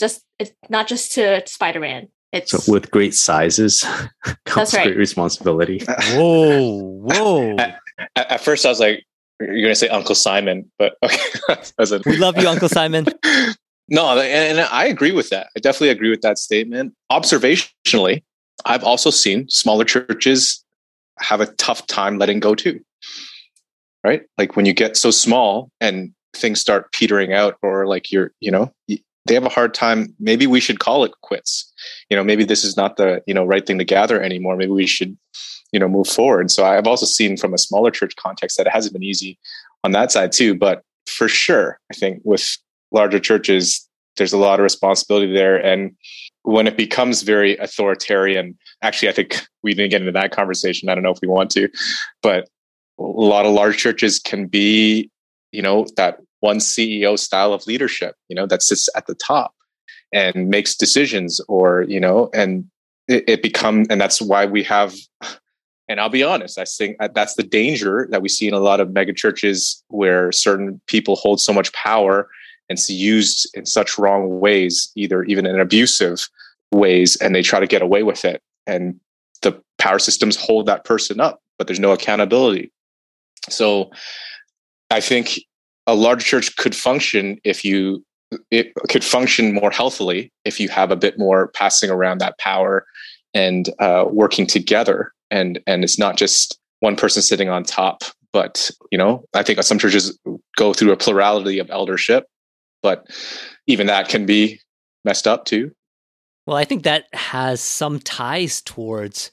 Just 0.00 0.22
it's 0.38 0.52
not 0.68 0.86
just 0.86 1.12
to 1.12 1.42
Spider-Man. 1.46 2.08
It's 2.32 2.52
so 2.52 2.72
with 2.72 2.90
great 2.90 3.14
sizes 3.14 3.84
comes 4.46 4.72
right. 4.72 4.86
great 4.86 4.96
responsibility. 4.96 5.84
whoa, 6.12 6.78
whoa. 7.02 7.56
At, 7.56 7.78
at, 8.16 8.40
first 8.40 8.64
I 8.64 8.70
was 8.70 8.80
like, 8.80 9.04
you're 9.38 9.62
gonna 9.62 9.74
say 9.74 9.88
Uncle 9.88 10.14
Simon, 10.14 10.70
but 10.78 10.94
okay. 11.02 12.00
we 12.06 12.16
love 12.16 12.38
you, 12.38 12.48
Uncle 12.48 12.68
Simon. 12.68 13.06
No, 13.92 14.18
and 14.18 14.58
I 14.58 14.86
agree 14.86 15.12
with 15.12 15.28
that. 15.28 15.48
I 15.54 15.60
definitely 15.60 15.90
agree 15.90 16.08
with 16.08 16.22
that 16.22 16.38
statement. 16.38 16.94
Observationally, 17.12 18.22
I've 18.64 18.84
also 18.84 19.10
seen 19.10 19.50
smaller 19.50 19.84
churches 19.84 20.64
have 21.18 21.42
a 21.42 21.46
tough 21.46 21.86
time 21.88 22.16
letting 22.18 22.40
go 22.40 22.54
too. 22.54 22.80
Right? 24.02 24.22
Like 24.38 24.56
when 24.56 24.64
you 24.64 24.72
get 24.72 24.96
so 24.96 25.10
small 25.10 25.70
and 25.78 26.14
things 26.34 26.58
start 26.58 26.90
petering 26.92 27.34
out, 27.34 27.58
or 27.60 27.86
like 27.86 28.10
you're, 28.10 28.32
you 28.40 28.50
know, 28.50 28.72
they 28.88 29.34
have 29.34 29.44
a 29.44 29.50
hard 29.50 29.74
time. 29.74 30.14
Maybe 30.18 30.46
we 30.46 30.58
should 30.58 30.80
call 30.80 31.04
it 31.04 31.12
quits. 31.20 31.70
You 32.08 32.16
know, 32.16 32.24
maybe 32.24 32.44
this 32.44 32.64
is 32.64 32.78
not 32.78 32.96
the, 32.96 33.22
you 33.26 33.34
know, 33.34 33.44
right 33.44 33.64
thing 33.64 33.76
to 33.78 33.84
gather 33.84 34.22
anymore. 34.22 34.56
Maybe 34.56 34.72
we 34.72 34.86
should, 34.86 35.18
you 35.70 35.78
know, 35.78 35.86
move 35.86 36.08
forward. 36.08 36.50
So 36.50 36.64
I've 36.64 36.86
also 36.86 37.04
seen 37.04 37.36
from 37.36 37.52
a 37.52 37.58
smaller 37.58 37.90
church 37.90 38.16
context 38.16 38.56
that 38.56 38.66
it 38.66 38.72
hasn't 38.72 38.94
been 38.94 39.04
easy 39.04 39.38
on 39.84 39.92
that 39.92 40.10
side 40.10 40.32
too. 40.32 40.54
But 40.54 40.82
for 41.06 41.28
sure, 41.28 41.78
I 41.90 41.94
think 41.94 42.22
with 42.24 42.56
larger 42.92 43.18
churches, 43.18 43.88
there's 44.16 44.32
a 44.32 44.38
lot 44.38 44.58
of 44.58 44.64
responsibility 44.64 45.32
there. 45.32 45.56
And 45.56 45.96
when 46.42 46.66
it 46.66 46.76
becomes 46.76 47.22
very 47.22 47.56
authoritarian, 47.56 48.58
actually, 48.82 49.08
I 49.08 49.12
think 49.12 49.40
we 49.62 49.74
didn't 49.74 49.90
get 49.90 50.02
into 50.02 50.12
that 50.12 50.32
conversation. 50.32 50.88
I 50.88 50.94
don't 50.94 51.04
know 51.04 51.12
if 51.12 51.20
we 51.22 51.28
want 51.28 51.50
to, 51.52 51.68
but 52.22 52.48
a 52.98 53.02
lot 53.02 53.46
of 53.46 53.52
large 53.52 53.78
churches 53.78 54.18
can 54.18 54.46
be, 54.46 55.10
you 55.50 55.62
know, 55.62 55.86
that 55.96 56.18
one 56.40 56.58
CEO 56.58 57.18
style 57.18 57.52
of 57.52 57.66
leadership, 57.66 58.16
you 58.28 58.36
know, 58.36 58.46
that 58.46 58.62
sits 58.62 58.88
at 58.96 59.06
the 59.06 59.14
top 59.14 59.54
and 60.12 60.48
makes 60.48 60.76
decisions 60.76 61.40
or, 61.48 61.82
you 61.82 62.00
know, 62.00 62.28
and 62.34 62.68
it, 63.08 63.24
it 63.28 63.42
become, 63.42 63.86
and 63.88 64.00
that's 64.00 64.20
why 64.20 64.44
we 64.44 64.62
have, 64.64 64.94
and 65.88 66.00
I'll 66.00 66.08
be 66.08 66.22
honest, 66.22 66.58
I 66.58 66.64
think 66.64 66.96
that's 67.14 67.34
the 67.34 67.42
danger 67.42 68.08
that 68.10 68.22
we 68.22 68.28
see 68.28 68.48
in 68.48 68.54
a 68.54 68.60
lot 68.60 68.80
of 68.80 68.92
mega 68.92 69.12
churches 69.12 69.82
where 69.88 70.32
certain 70.32 70.80
people 70.86 71.16
hold 71.16 71.40
so 71.40 71.52
much 71.52 71.72
power 71.72 72.28
and 72.68 72.78
it's 72.78 72.90
used 72.90 73.48
in 73.54 73.66
such 73.66 73.98
wrong 73.98 74.40
ways, 74.40 74.90
either 74.96 75.24
even 75.24 75.46
in 75.46 75.60
abusive 75.60 76.28
ways, 76.72 77.16
and 77.16 77.34
they 77.34 77.42
try 77.42 77.60
to 77.60 77.66
get 77.66 77.82
away 77.82 78.02
with 78.02 78.24
it. 78.24 78.42
And 78.66 78.98
the 79.42 79.60
power 79.78 79.98
systems 79.98 80.36
hold 80.36 80.66
that 80.66 80.84
person 80.84 81.20
up, 81.20 81.40
but 81.58 81.66
there's 81.66 81.80
no 81.80 81.92
accountability. 81.92 82.72
So 83.50 83.90
I 84.90 85.00
think 85.00 85.40
a 85.86 85.94
large 85.94 86.24
church 86.24 86.56
could 86.56 86.74
function 86.74 87.38
if 87.44 87.64
you 87.64 88.04
it 88.50 88.72
could 88.88 89.04
function 89.04 89.52
more 89.52 89.70
healthily 89.70 90.32
if 90.44 90.58
you 90.58 90.68
have 90.68 90.90
a 90.90 90.96
bit 90.96 91.18
more 91.18 91.48
passing 91.48 91.90
around 91.90 92.18
that 92.18 92.38
power 92.38 92.86
and 93.34 93.68
uh, 93.78 94.06
working 94.08 94.46
together 94.46 95.12
and 95.30 95.60
and 95.66 95.84
it's 95.84 95.98
not 95.98 96.16
just 96.16 96.58
one 96.80 96.96
person 96.96 97.20
sitting 97.22 97.48
on 97.48 97.62
top 97.62 98.02
but 98.32 98.70
you 98.90 98.96
know 98.96 99.24
i 99.34 99.42
think 99.42 99.62
some 99.62 99.78
churches 99.78 100.18
go 100.56 100.72
through 100.72 100.92
a 100.92 100.96
plurality 100.96 101.58
of 101.58 101.70
eldership 101.70 102.26
but 102.82 103.06
even 103.66 103.86
that 103.86 104.08
can 104.08 104.26
be 104.26 104.60
messed 105.04 105.26
up 105.26 105.44
too. 105.44 105.72
Well, 106.46 106.56
I 106.56 106.64
think 106.64 106.82
that 106.82 107.06
has 107.12 107.60
some 107.60 108.00
ties 108.00 108.60
towards 108.60 109.30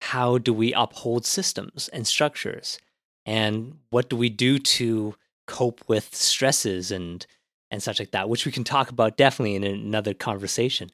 how 0.00 0.38
do 0.38 0.52
we 0.52 0.72
uphold 0.72 1.26
systems 1.26 1.88
and 1.88 2.06
structures 2.06 2.78
and 3.26 3.78
what 3.90 4.08
do 4.08 4.16
we 4.16 4.28
do 4.28 4.58
to 4.58 5.14
cope 5.46 5.82
with 5.88 6.14
stresses 6.14 6.90
and 6.90 7.26
and 7.70 7.82
such 7.82 7.98
like 7.98 8.10
that, 8.10 8.28
which 8.28 8.44
we 8.44 8.52
can 8.52 8.64
talk 8.64 8.90
about 8.90 9.16
definitely 9.16 9.56
in 9.56 9.64
another 9.64 10.12
conversation. 10.12 10.90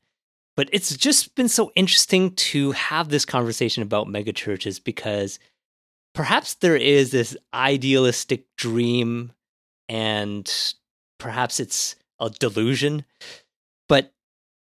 But 0.56 0.68
it's 0.72 0.96
just 0.96 1.34
been 1.34 1.48
so 1.48 1.72
interesting 1.74 2.34
to 2.36 2.70
have 2.72 3.08
this 3.08 3.24
conversation 3.24 3.82
about 3.82 4.06
megachurches 4.06 4.82
because 4.82 5.40
perhaps 6.14 6.54
there 6.54 6.76
is 6.76 7.10
this 7.10 7.36
idealistic 7.52 8.44
dream 8.56 9.32
and 9.88 10.74
perhaps 11.18 11.60
it's 11.60 11.96
a 12.20 12.30
delusion. 12.30 13.04
But 13.88 14.12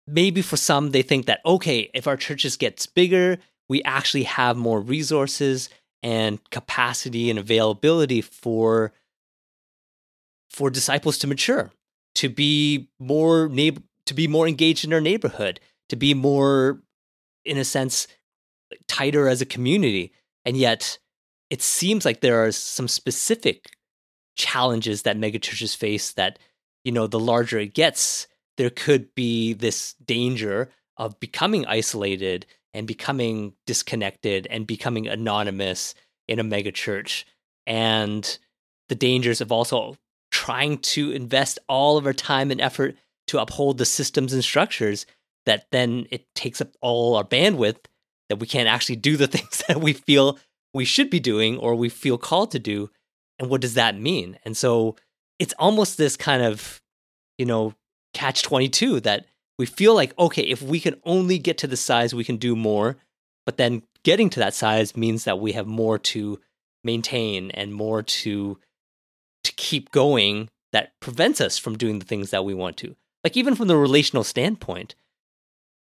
maybe 0.07 0.41
for 0.41 0.57
some, 0.57 0.91
they 0.91 1.01
think 1.01 1.25
that, 1.25 1.41
okay, 1.45 1.89
if 1.93 2.07
our 2.07 2.17
churches 2.17 2.57
gets 2.57 2.85
bigger, 2.85 3.37
we 3.67 3.83
actually 3.83 4.23
have 4.23 4.57
more 4.57 4.79
resources 4.79 5.69
and 6.01 6.39
capacity 6.49 7.29
and 7.29 7.37
availability 7.37 8.21
for 8.21 8.93
for 10.49 10.71
disciples 10.71 11.19
to 11.19 11.27
mature 11.27 11.71
to 12.15 12.29
be 12.29 12.89
more 12.99 13.47
neighbor, 13.47 13.81
to 14.05 14.13
be 14.13 14.27
more 14.27 14.47
engaged 14.47 14.83
in 14.83 14.93
our 14.93 15.01
neighborhood, 15.01 15.59
to 15.87 15.95
be 15.95 16.13
more, 16.13 16.81
in 17.45 17.57
a 17.57 17.63
sense, 17.63 18.07
tighter 18.87 19.27
as 19.27 19.41
a 19.41 19.45
community. 19.45 20.11
And 20.43 20.57
yet, 20.57 20.97
it 21.49 21.61
seems 21.61 22.05
like 22.05 22.21
there 22.21 22.43
are 22.43 22.51
some 22.51 22.87
specific 22.87 23.69
challenges 24.39 25.03
that 25.03 25.17
megachurches 25.17 25.75
face 25.75 26.13
that, 26.13 26.39
you 26.83 26.91
know, 26.91 27.05
the 27.05 27.19
larger 27.19 27.59
it 27.59 27.75
gets, 27.75 28.27
there 28.57 28.71
could 28.71 29.13
be 29.13 29.53
this 29.53 29.93
danger 30.05 30.69
of 30.97 31.19
becoming 31.19 31.65
isolated 31.67 32.47
and 32.73 32.87
becoming 32.87 33.53
disconnected 33.67 34.47
and 34.49 34.65
becoming 34.65 35.07
anonymous 35.07 35.93
in 36.27 36.39
a 36.39 36.43
megachurch. 36.43 37.25
And 37.67 38.39
the 38.87 38.95
dangers 38.95 39.41
of 39.41 39.51
also 39.51 39.97
trying 40.31 40.77
to 40.79 41.11
invest 41.11 41.59
all 41.67 41.97
of 41.97 42.05
our 42.05 42.13
time 42.13 42.49
and 42.49 42.61
effort 42.61 42.95
to 43.27 43.39
uphold 43.39 43.77
the 43.77 43.85
systems 43.85 44.33
and 44.33 44.43
structures 44.43 45.05
that 45.45 45.67
then 45.71 46.07
it 46.11 46.25
takes 46.33 46.61
up 46.61 46.69
all 46.81 47.15
our 47.15 47.23
bandwidth 47.23 47.77
that 48.29 48.37
we 48.37 48.47
can't 48.47 48.69
actually 48.69 48.95
do 48.95 49.17
the 49.17 49.27
things 49.35 49.63
that 49.67 49.81
we 49.81 49.93
feel 49.93 50.39
we 50.73 50.85
should 50.85 51.09
be 51.09 51.19
doing 51.19 51.57
or 51.57 51.75
we 51.75 51.89
feel 51.89 52.17
called 52.17 52.51
to 52.51 52.59
do 52.59 52.89
and 53.39 53.49
what 53.49 53.61
does 53.61 53.75
that 53.75 53.99
mean? 53.99 54.37
And 54.43 54.55
so 54.55 54.95
it's 55.39 55.53
almost 55.57 55.97
this 55.97 56.17
kind 56.17 56.43
of 56.43 56.81
you 57.37 57.45
know 57.45 57.73
catch 58.13 58.43
22 58.43 58.99
that 59.01 59.25
we 59.57 59.65
feel 59.65 59.93
like 59.93 60.17
okay 60.19 60.41
if 60.41 60.61
we 60.61 60.79
can 60.79 60.99
only 61.05 61.37
get 61.37 61.59
to 61.59 61.67
the 61.67 61.77
size 61.77 62.13
we 62.13 62.23
can 62.23 62.37
do 62.37 62.55
more 62.55 62.97
but 63.45 63.57
then 63.57 63.83
getting 64.03 64.29
to 64.31 64.39
that 64.39 64.53
size 64.53 64.97
means 64.97 65.23
that 65.23 65.39
we 65.39 65.53
have 65.53 65.67
more 65.67 65.97
to 65.97 66.39
maintain 66.83 67.51
and 67.51 67.73
more 67.73 68.01
to 68.01 68.57
to 69.43 69.51
keep 69.53 69.91
going 69.91 70.49
that 70.71 70.99
prevents 70.99 71.41
us 71.41 71.57
from 71.57 71.77
doing 71.77 71.99
the 71.99 72.05
things 72.05 72.29
that 72.31 72.45
we 72.45 72.53
want 72.53 72.77
to. 72.77 72.95
Like 73.23 73.35
even 73.35 73.55
from 73.55 73.67
the 73.67 73.77
relational 73.77 74.23
standpoint 74.23 74.95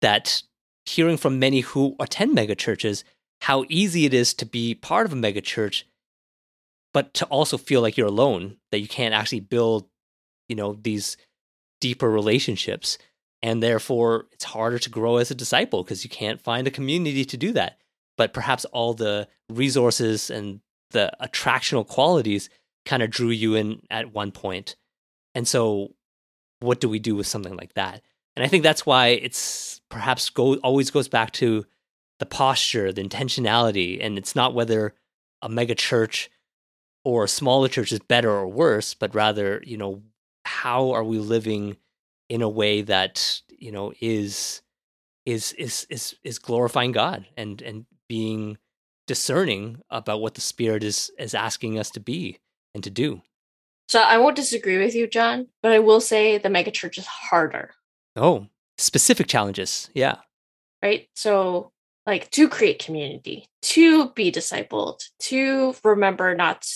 that 0.00 0.42
hearing 0.84 1.16
from 1.16 1.38
many 1.38 1.60
who 1.60 1.96
attend 1.98 2.36
megachurches 2.36 3.02
how 3.42 3.64
easy 3.68 4.06
it 4.06 4.14
is 4.14 4.32
to 4.34 4.46
be 4.46 4.74
part 4.74 5.04
of 5.04 5.12
a 5.12 5.16
megachurch, 5.16 5.82
but 6.96 7.12
to 7.12 7.26
also 7.26 7.58
feel 7.58 7.82
like 7.82 7.98
you're 7.98 8.06
alone, 8.06 8.56
that 8.72 8.80
you 8.80 8.88
can't 8.88 9.12
actually 9.12 9.40
build, 9.40 9.86
you 10.48 10.56
know, 10.56 10.78
these 10.80 11.18
deeper 11.78 12.10
relationships. 12.10 12.96
And 13.42 13.62
therefore, 13.62 14.28
it's 14.32 14.44
harder 14.44 14.78
to 14.78 14.88
grow 14.88 15.18
as 15.18 15.30
a 15.30 15.34
disciple 15.34 15.84
because 15.84 16.04
you 16.04 16.08
can't 16.08 16.40
find 16.40 16.66
a 16.66 16.70
community 16.70 17.26
to 17.26 17.36
do 17.36 17.52
that. 17.52 17.76
But 18.16 18.32
perhaps 18.32 18.64
all 18.64 18.94
the 18.94 19.28
resources 19.50 20.30
and 20.30 20.60
the 20.92 21.12
attractional 21.20 21.86
qualities 21.86 22.48
kind 22.86 23.02
of 23.02 23.10
drew 23.10 23.28
you 23.28 23.56
in 23.56 23.82
at 23.90 24.14
one 24.14 24.32
point. 24.32 24.74
And 25.34 25.46
so, 25.46 25.92
what 26.60 26.80
do 26.80 26.88
we 26.88 26.98
do 26.98 27.14
with 27.14 27.26
something 27.26 27.58
like 27.58 27.74
that? 27.74 28.00
And 28.36 28.42
I 28.42 28.48
think 28.48 28.62
that's 28.62 28.86
why 28.86 29.08
it's 29.08 29.82
perhaps 29.90 30.30
go 30.30 30.54
always 30.60 30.90
goes 30.90 31.08
back 31.08 31.32
to 31.32 31.66
the 32.20 32.24
posture, 32.24 32.90
the 32.90 33.02
intentionality, 33.02 34.02
and 34.02 34.16
it's 34.16 34.34
not 34.34 34.54
whether 34.54 34.94
a 35.42 35.50
mega 35.50 35.74
church 35.74 36.30
or 37.06 37.22
a 37.22 37.28
smaller 37.28 37.68
church 37.68 37.92
is 37.92 38.00
better 38.00 38.32
or 38.32 38.48
worse, 38.48 38.92
but 38.92 39.14
rather, 39.14 39.62
you 39.64 39.76
know, 39.76 40.02
how 40.44 40.90
are 40.90 41.04
we 41.04 41.20
living 41.20 41.76
in 42.28 42.42
a 42.42 42.48
way 42.48 42.82
that, 42.82 43.40
you 43.48 43.70
know, 43.70 43.92
is 44.00 44.60
is 45.24 45.52
is 45.52 45.86
is 45.88 46.16
is 46.24 46.40
glorifying 46.40 46.90
God 46.90 47.24
and 47.36 47.62
and 47.62 47.86
being 48.08 48.58
discerning 49.06 49.82
about 49.88 50.20
what 50.20 50.34
the 50.34 50.40
spirit 50.40 50.82
is 50.82 51.12
is 51.16 51.32
asking 51.32 51.78
us 51.78 51.90
to 51.90 52.00
be 52.00 52.40
and 52.74 52.82
to 52.82 52.90
do. 52.90 53.22
So 53.88 54.00
I 54.00 54.18
won't 54.18 54.34
disagree 54.34 54.78
with 54.78 54.96
you, 54.96 55.06
John, 55.06 55.46
but 55.62 55.70
I 55.70 55.78
will 55.78 56.00
say 56.00 56.38
the 56.38 56.48
megachurch 56.48 56.98
is 56.98 57.06
harder. 57.06 57.70
Oh, 58.16 58.48
specific 58.78 59.28
challenges. 59.28 59.90
Yeah. 59.94 60.16
Right. 60.82 61.08
So 61.14 61.70
like 62.04 62.32
to 62.32 62.48
create 62.48 62.84
community, 62.84 63.46
to 63.62 64.10
be 64.10 64.32
discipled, 64.32 65.04
to 65.20 65.76
remember 65.84 66.34
not 66.34 66.66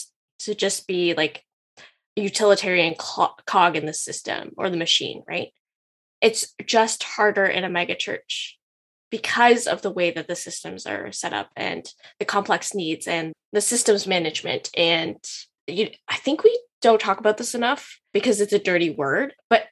to 0.40 0.54
just 0.54 0.86
be 0.86 1.14
like 1.14 1.44
a 2.16 2.22
utilitarian 2.22 2.94
cog 2.96 3.76
in 3.76 3.86
the 3.86 3.94
system 3.94 4.52
or 4.56 4.70
the 4.70 4.76
machine, 4.76 5.22
right? 5.28 5.48
It's 6.20 6.54
just 6.64 7.02
harder 7.02 7.46
in 7.46 7.64
a 7.64 7.68
megachurch 7.68 8.52
because 9.10 9.66
of 9.66 9.82
the 9.82 9.90
way 9.90 10.10
that 10.10 10.28
the 10.28 10.36
systems 10.36 10.86
are 10.86 11.12
set 11.12 11.32
up 11.32 11.50
and 11.56 11.92
the 12.18 12.24
complex 12.24 12.74
needs 12.74 13.06
and 13.08 13.32
the 13.52 13.60
systems 13.60 14.06
management. 14.06 14.70
And 14.76 15.16
you, 15.66 15.90
I 16.08 16.16
think 16.16 16.44
we 16.44 16.60
don't 16.82 17.00
talk 17.00 17.20
about 17.20 17.36
this 17.36 17.54
enough 17.54 17.98
because 18.12 18.40
it's 18.40 18.52
a 18.52 18.58
dirty 18.58 18.90
word, 18.90 19.34
but 19.48 19.64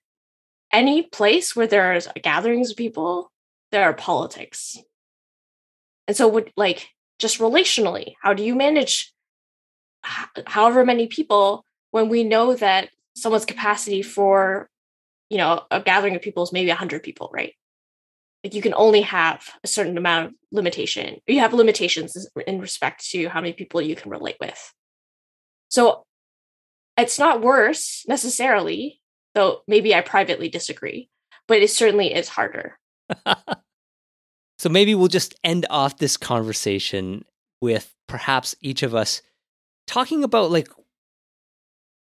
any 0.72 1.02
place 1.02 1.54
where 1.54 1.66
there's 1.66 2.08
gatherings 2.22 2.70
of 2.70 2.76
people, 2.76 3.30
there 3.70 3.84
are 3.84 3.94
politics 3.94 4.76
and 6.08 6.16
so 6.16 6.26
would 6.26 6.50
like 6.56 6.88
just 7.20 7.38
relationally, 7.38 8.14
how 8.22 8.32
do 8.32 8.42
you 8.42 8.54
manage 8.54 9.12
however 10.02 10.84
many 10.84 11.06
people 11.06 11.64
when 11.90 12.08
we 12.08 12.24
know 12.24 12.54
that 12.54 12.90
someone's 13.16 13.44
capacity 13.44 14.02
for 14.02 14.68
you 15.30 15.38
know 15.38 15.62
a 15.70 15.80
gathering 15.80 16.16
of 16.16 16.22
people 16.22 16.42
is 16.42 16.52
maybe 16.52 16.68
100 16.68 17.02
people 17.02 17.30
right? 17.32 17.54
Like 18.44 18.54
you 18.54 18.62
can 18.62 18.74
only 18.74 19.02
have 19.02 19.44
a 19.64 19.66
certain 19.66 19.98
amount 19.98 20.26
of 20.26 20.34
limitation 20.52 21.18
you 21.26 21.40
have 21.40 21.52
limitations 21.52 22.28
in 22.46 22.60
respect 22.60 23.08
to 23.10 23.28
how 23.28 23.40
many 23.40 23.52
people 23.52 23.82
you 23.82 23.96
can 23.96 24.10
relate 24.10 24.36
with. 24.40 24.72
So 25.68 26.04
it's 26.96 27.18
not 27.18 27.42
worse 27.42 28.04
necessarily 28.08 29.00
though 29.34 29.62
maybe 29.68 29.94
i 29.94 30.00
privately 30.00 30.48
disagree 30.48 31.08
but 31.46 31.62
it 31.62 31.70
certainly 31.70 32.14
is 32.14 32.28
harder. 32.28 32.78
So 34.58 34.68
maybe 34.68 34.94
we'll 34.94 35.08
just 35.08 35.38
end 35.44 35.66
off 35.70 35.98
this 35.98 36.16
conversation 36.16 37.24
with 37.60 37.94
perhaps 38.08 38.56
each 38.60 38.82
of 38.82 38.94
us 38.94 39.22
talking 39.88 40.22
about 40.22 40.52
like 40.52 40.68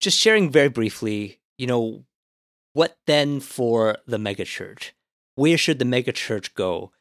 just 0.00 0.18
sharing 0.18 0.50
very 0.50 0.68
briefly, 0.68 1.40
you 1.56 1.66
know, 1.66 2.04
what 2.74 2.96
then 3.06 3.40
for 3.40 3.98
the 4.06 4.18
megachurch? 4.18 4.90
Where 5.36 5.56
should 5.56 5.78
the 5.78 5.84
megachurch 5.84 6.54
go? 6.54 6.92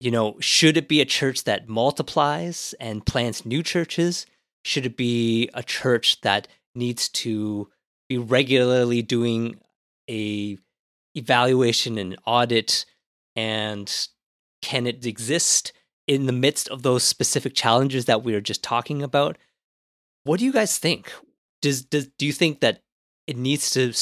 You 0.00 0.10
know, 0.10 0.36
should 0.40 0.76
it 0.76 0.88
be 0.88 1.00
a 1.00 1.06
church 1.06 1.44
that 1.44 1.68
multiplies 1.68 2.74
and 2.78 3.06
plants 3.06 3.46
new 3.46 3.62
churches? 3.62 4.26
Should 4.64 4.86
it 4.86 4.96
be 4.96 5.48
a 5.54 5.62
church 5.62 6.20
that 6.20 6.46
needs 6.74 7.08
to 7.08 7.68
be 8.08 8.18
regularly 8.18 9.02
doing 9.02 9.60
a 10.08 10.58
evaluation 11.14 11.98
and 11.98 12.16
audit 12.26 12.84
and 13.34 14.08
can 14.62 14.86
it 14.86 15.04
exist 15.06 15.72
in 16.06 16.26
the 16.26 16.32
midst 16.32 16.68
of 16.68 16.82
those 16.82 17.02
specific 17.02 17.54
challenges 17.54 18.06
that 18.06 18.22
we 18.22 18.32
were 18.32 18.40
just 18.40 18.62
talking 18.62 19.02
about? 19.02 19.36
What 20.24 20.38
do 20.38 20.44
you 20.44 20.52
guys 20.52 20.78
think? 20.78 21.12
Does, 21.62 21.84
does 21.84 22.08
do 22.18 22.26
you 22.26 22.32
think 22.32 22.60
that 22.60 22.82
it 23.26 23.36
needs 23.36 23.70
to 23.70 23.92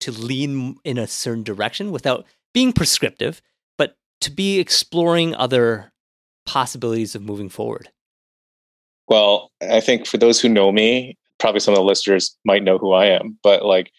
to 0.00 0.12
lean 0.12 0.76
in 0.84 0.98
a 0.98 1.06
certain 1.06 1.42
direction 1.42 1.90
without 1.90 2.26
being 2.52 2.72
prescriptive, 2.72 3.40
but 3.78 3.96
to 4.20 4.30
be 4.30 4.58
exploring 4.58 5.34
other 5.34 5.92
possibilities 6.44 7.14
of 7.14 7.22
moving 7.22 7.48
forward? 7.48 7.90
Well, 9.08 9.50
I 9.62 9.80
think 9.80 10.06
for 10.06 10.18
those 10.18 10.40
who 10.40 10.48
know 10.48 10.72
me, 10.72 11.16
probably 11.38 11.60
some 11.60 11.74
of 11.74 11.78
the 11.78 11.84
listeners 11.84 12.36
might 12.44 12.62
know 12.62 12.78
who 12.78 12.92
I 12.92 13.06
am, 13.06 13.38
but 13.42 13.64
like 13.64 13.90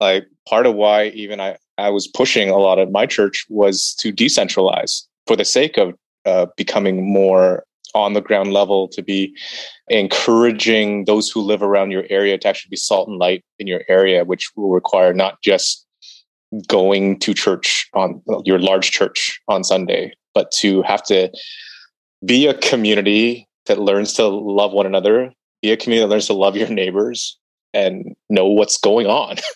like 0.00 0.26
part 0.48 0.66
of 0.66 0.74
why 0.74 1.06
even 1.08 1.40
I 1.40 1.56
I 1.78 1.90
was 1.90 2.06
pushing 2.06 2.50
a 2.50 2.58
lot 2.58 2.78
of 2.78 2.90
my 2.90 3.06
church 3.06 3.46
was 3.48 3.94
to 4.00 4.12
decentralize 4.12 5.02
for 5.26 5.36
the 5.36 5.44
sake 5.44 5.76
of 5.76 5.94
uh, 6.24 6.46
becoming 6.56 7.12
more 7.12 7.64
on 7.94 8.12
the 8.12 8.20
ground 8.20 8.52
level 8.52 8.88
to 8.88 9.02
be 9.02 9.34
encouraging 9.88 11.04
those 11.04 11.30
who 11.30 11.40
live 11.40 11.62
around 11.62 11.90
your 11.90 12.04
area 12.10 12.36
to 12.38 12.48
actually 12.48 12.70
be 12.70 12.76
salt 12.76 13.08
and 13.08 13.18
light 13.18 13.44
in 13.58 13.66
your 13.66 13.82
area 13.88 14.24
which 14.24 14.50
will 14.56 14.70
require 14.70 15.12
not 15.12 15.40
just 15.42 15.86
going 16.68 17.18
to 17.18 17.34
church 17.34 17.88
on 17.94 18.22
your 18.44 18.58
large 18.58 18.90
church 18.90 19.40
on 19.48 19.64
sunday 19.64 20.12
but 20.34 20.50
to 20.50 20.82
have 20.82 21.02
to 21.02 21.30
be 22.24 22.46
a 22.46 22.54
community 22.54 23.46
that 23.66 23.78
learns 23.78 24.12
to 24.12 24.26
love 24.26 24.72
one 24.72 24.86
another 24.86 25.32
be 25.64 25.72
a 25.72 25.76
community 25.78 26.06
that 26.06 26.10
learns 26.10 26.26
to 26.26 26.34
love 26.34 26.56
your 26.56 26.68
neighbors 26.68 27.38
and 27.72 28.14
know 28.30 28.46
what's 28.46 28.78
going 28.78 29.06
on. 29.06 29.36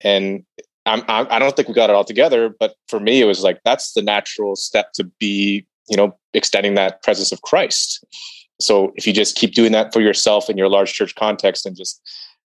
And 0.00 0.44
I'm, 0.84 1.02
I 1.08 1.38
don't 1.38 1.56
think 1.56 1.66
we 1.66 1.72
got 1.72 1.88
it 1.88 1.96
all 1.96 2.04
together, 2.04 2.54
but 2.60 2.74
for 2.88 3.00
me, 3.00 3.22
it 3.22 3.24
was 3.24 3.42
like 3.42 3.58
that's 3.64 3.94
the 3.94 4.02
natural 4.02 4.54
step 4.54 4.92
to 4.96 5.04
be, 5.18 5.66
you 5.88 5.96
know, 5.96 6.16
extending 6.32 6.74
that 6.74 7.02
presence 7.02 7.32
of 7.32 7.42
Christ. 7.42 8.04
So 8.60 8.92
if 8.96 9.06
you 9.06 9.12
just 9.12 9.36
keep 9.36 9.54
doing 9.54 9.72
that 9.72 9.92
for 9.92 10.00
yourself 10.00 10.48
in 10.48 10.56
your 10.56 10.68
large 10.68 10.92
church 10.92 11.14
context 11.14 11.66
and 11.66 11.76
just 11.76 12.00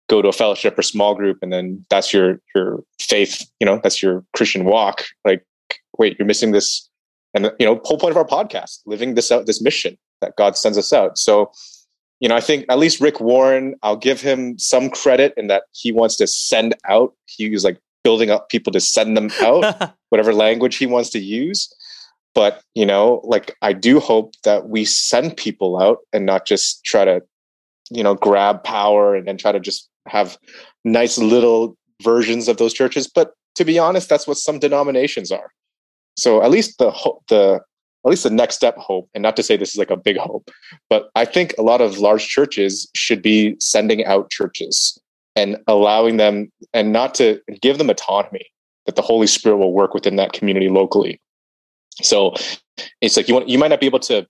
go 0.09 0.23
to 0.23 0.29
a 0.29 0.33
fellowship 0.33 0.79
or 0.79 0.83
small 0.83 1.15
group, 1.15 1.39
and 1.43 1.53
then 1.53 1.85
that's 1.91 2.13
your 2.13 2.41
your 2.55 2.81
faith, 3.01 3.49
you 3.61 3.67
know, 3.67 3.81
that's 3.83 4.03
your 4.03 4.25
Christian 4.35 4.65
walk. 4.65 5.05
Like, 5.25 5.45
wait, 5.99 6.17
you're 6.19 6.27
missing 6.27 6.53
this, 6.53 6.89
and 7.35 7.53
you 7.59 7.67
know, 7.67 7.81
whole 7.85 7.99
point 7.99 8.13
of 8.13 8.17
our 8.17 8.27
podcast, 8.27 8.81
living 8.87 9.15
this 9.15 9.31
out, 9.31 9.47
this 9.47 9.63
mission 9.63 9.99
that 10.21 10.35
God 10.37 10.57
sends 10.57 10.79
us 10.79 10.93
out. 10.93 11.19
So 11.19 11.53
you 12.21 12.29
know, 12.29 12.35
I 12.35 12.41
think 12.41 12.65
at 12.69 12.79
least 12.79 13.01
Rick 13.01 13.21
Warren, 13.21 13.77
I'll 13.83 13.97
give 13.97 14.21
him 14.21 14.59
some 14.59 14.91
credit 14.91 15.35
in 15.37 15.47
that 15.47 15.65
he 15.73 15.93
wants 15.93 16.17
to 16.17 16.27
send 16.27 16.75
out. 16.89 17.15
He 17.27 17.49
was 17.49 17.65
like 17.65 17.79
building 18.03 18.31
up 18.31 18.49
people 18.49 18.73
to 18.73 18.81
send 18.81 19.17
them 19.17 19.31
out, 19.41 19.95
whatever 20.09 20.33
language 20.33 20.77
he 20.77 20.87
wants 20.87 21.11
to 21.11 21.21
use. 21.21 21.73
But, 22.39 22.63
you 22.77 22.87
know, 22.87 23.21
like 23.25 23.57
I 23.63 23.73
do 23.73 23.99
hope 23.99 24.33
that 24.45 24.69
we 24.69 24.85
send 24.85 25.37
people 25.37 25.77
out 25.77 25.99
and 26.13 26.25
not 26.25 26.47
just 26.47 26.85
try 26.85 27.05
to, 27.05 27.21
you 27.91 28.05
know, 28.05 28.15
grab 28.15 28.63
power 28.63 29.17
and 29.17 29.27
then 29.27 29.37
try 29.37 29.51
to 29.51 29.59
just 29.59 29.89
have 30.07 30.39
nice 30.85 31.19
little 31.19 31.77
versions 32.01 32.47
of 32.47 32.59
those 32.59 32.73
churches. 32.73 33.09
But 33.13 33.33
to 33.57 33.65
be 33.65 33.77
honest, 33.77 34.09
that's 34.09 34.29
what 34.29 34.37
some 34.37 34.61
denominations 34.61 35.33
are. 35.33 35.51
So 36.17 36.41
at 36.41 36.53
least 36.53 36.79
the 36.79 36.93
the 37.29 37.61
at 38.07 38.09
least 38.09 38.23
the 38.23 38.31
next 38.31 38.55
step 38.55 38.77
hope, 38.77 39.11
and 39.15 39.23
not 39.23 39.35
to 39.35 39.43
say 39.43 39.57
this 39.57 39.71
is 39.71 39.77
like 39.77 39.91
a 39.91 39.97
big 39.97 40.17
hope, 40.17 40.49
but 40.89 41.11
I 41.17 41.25
think 41.25 41.57
a 41.59 41.63
lot 41.63 41.81
of 41.81 41.99
large 41.99 42.29
churches 42.29 42.89
should 42.95 43.21
be 43.21 43.57
sending 43.59 44.05
out 44.05 44.31
churches 44.31 44.97
and 45.35 45.57
allowing 45.67 46.19
them 46.19 46.53
and 46.73 46.93
not 46.93 47.17
to 47.17 47.41
give 47.61 47.79
them 47.79 47.91
autonomy 47.91 48.47
that 48.87 48.95
the 48.95 49.03
Holy 49.03 49.27
Spirit 49.27 49.57
will 49.57 49.73
work 49.73 49.93
within 49.93 50.15
that 50.15 50.33
community 50.33 50.69
locally. 50.69 51.21
So 52.03 52.35
it's 53.01 53.17
like 53.17 53.29
you 53.29 53.35
want 53.35 53.49
you 53.49 53.59
might 53.59 53.69
not 53.69 53.81
be 53.81 53.87
able 53.87 54.01
to 54.01 54.27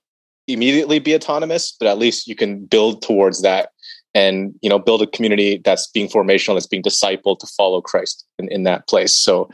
immediately 0.47 0.99
be 0.99 1.15
autonomous, 1.15 1.75
but 1.79 1.87
at 1.87 1.97
least 1.97 2.27
you 2.27 2.35
can 2.35 2.65
build 2.65 3.01
towards 3.01 3.41
that 3.41 3.69
and 4.15 4.55
you 4.61 4.69
know 4.69 4.79
build 4.79 5.01
a 5.01 5.07
community 5.07 5.61
that's 5.63 5.87
being 5.87 6.07
formational, 6.07 6.55
that's 6.55 6.67
being 6.67 6.83
discipled 6.83 7.39
to 7.39 7.47
follow 7.57 7.81
Christ 7.81 8.25
in, 8.37 8.51
in 8.51 8.63
that 8.63 8.87
place. 8.87 9.13
So 9.13 9.49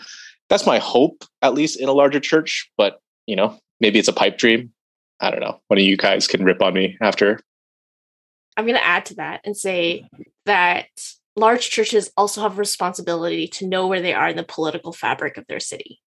that's 0.49 0.65
my 0.65 0.79
hope, 0.79 1.23
at 1.41 1.53
least 1.53 1.79
in 1.79 1.89
a 1.89 1.93
larger 1.93 2.19
church. 2.19 2.69
But 2.77 2.99
you 3.25 3.35
know, 3.35 3.57
maybe 3.79 3.99
it's 3.99 4.07
a 4.07 4.13
pipe 4.13 4.37
dream. 4.37 4.71
I 5.19 5.31
don't 5.31 5.39
know. 5.39 5.59
One 5.67 5.79
of 5.79 5.85
you 5.85 5.97
guys 5.97 6.27
can 6.27 6.43
rip 6.43 6.61
on 6.61 6.73
me 6.73 6.97
after. 7.01 7.39
I'm 8.57 8.65
going 8.65 8.77
to 8.77 8.85
add 8.85 9.05
to 9.07 9.15
that 9.15 9.41
and 9.43 9.55
say 9.55 10.07
that 10.45 10.87
large 11.35 11.69
churches 11.69 12.11
also 12.15 12.41
have 12.41 12.53
a 12.53 12.57
responsibility 12.57 13.47
to 13.49 13.67
know 13.67 13.87
where 13.87 14.01
they 14.01 14.13
are 14.13 14.29
in 14.29 14.37
the 14.37 14.43
political 14.43 14.93
fabric 14.93 15.37
of 15.37 15.45
their 15.47 15.59
city. 15.59 16.01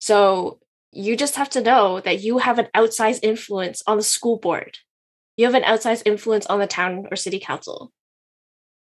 So 0.00 0.60
you 0.92 1.16
just 1.16 1.36
have 1.36 1.50
to 1.50 1.60
know 1.60 2.00
that 2.00 2.20
you 2.20 2.38
have 2.38 2.58
an 2.58 2.68
outsized 2.74 3.20
influence 3.22 3.82
on 3.86 3.96
the 3.96 4.02
school 4.02 4.38
board. 4.38 4.78
You 5.36 5.46
have 5.46 5.54
an 5.54 5.62
outsized 5.62 6.02
influence 6.06 6.46
on 6.46 6.58
the 6.58 6.66
town 6.66 7.06
or 7.10 7.16
city 7.16 7.38
council. 7.38 7.92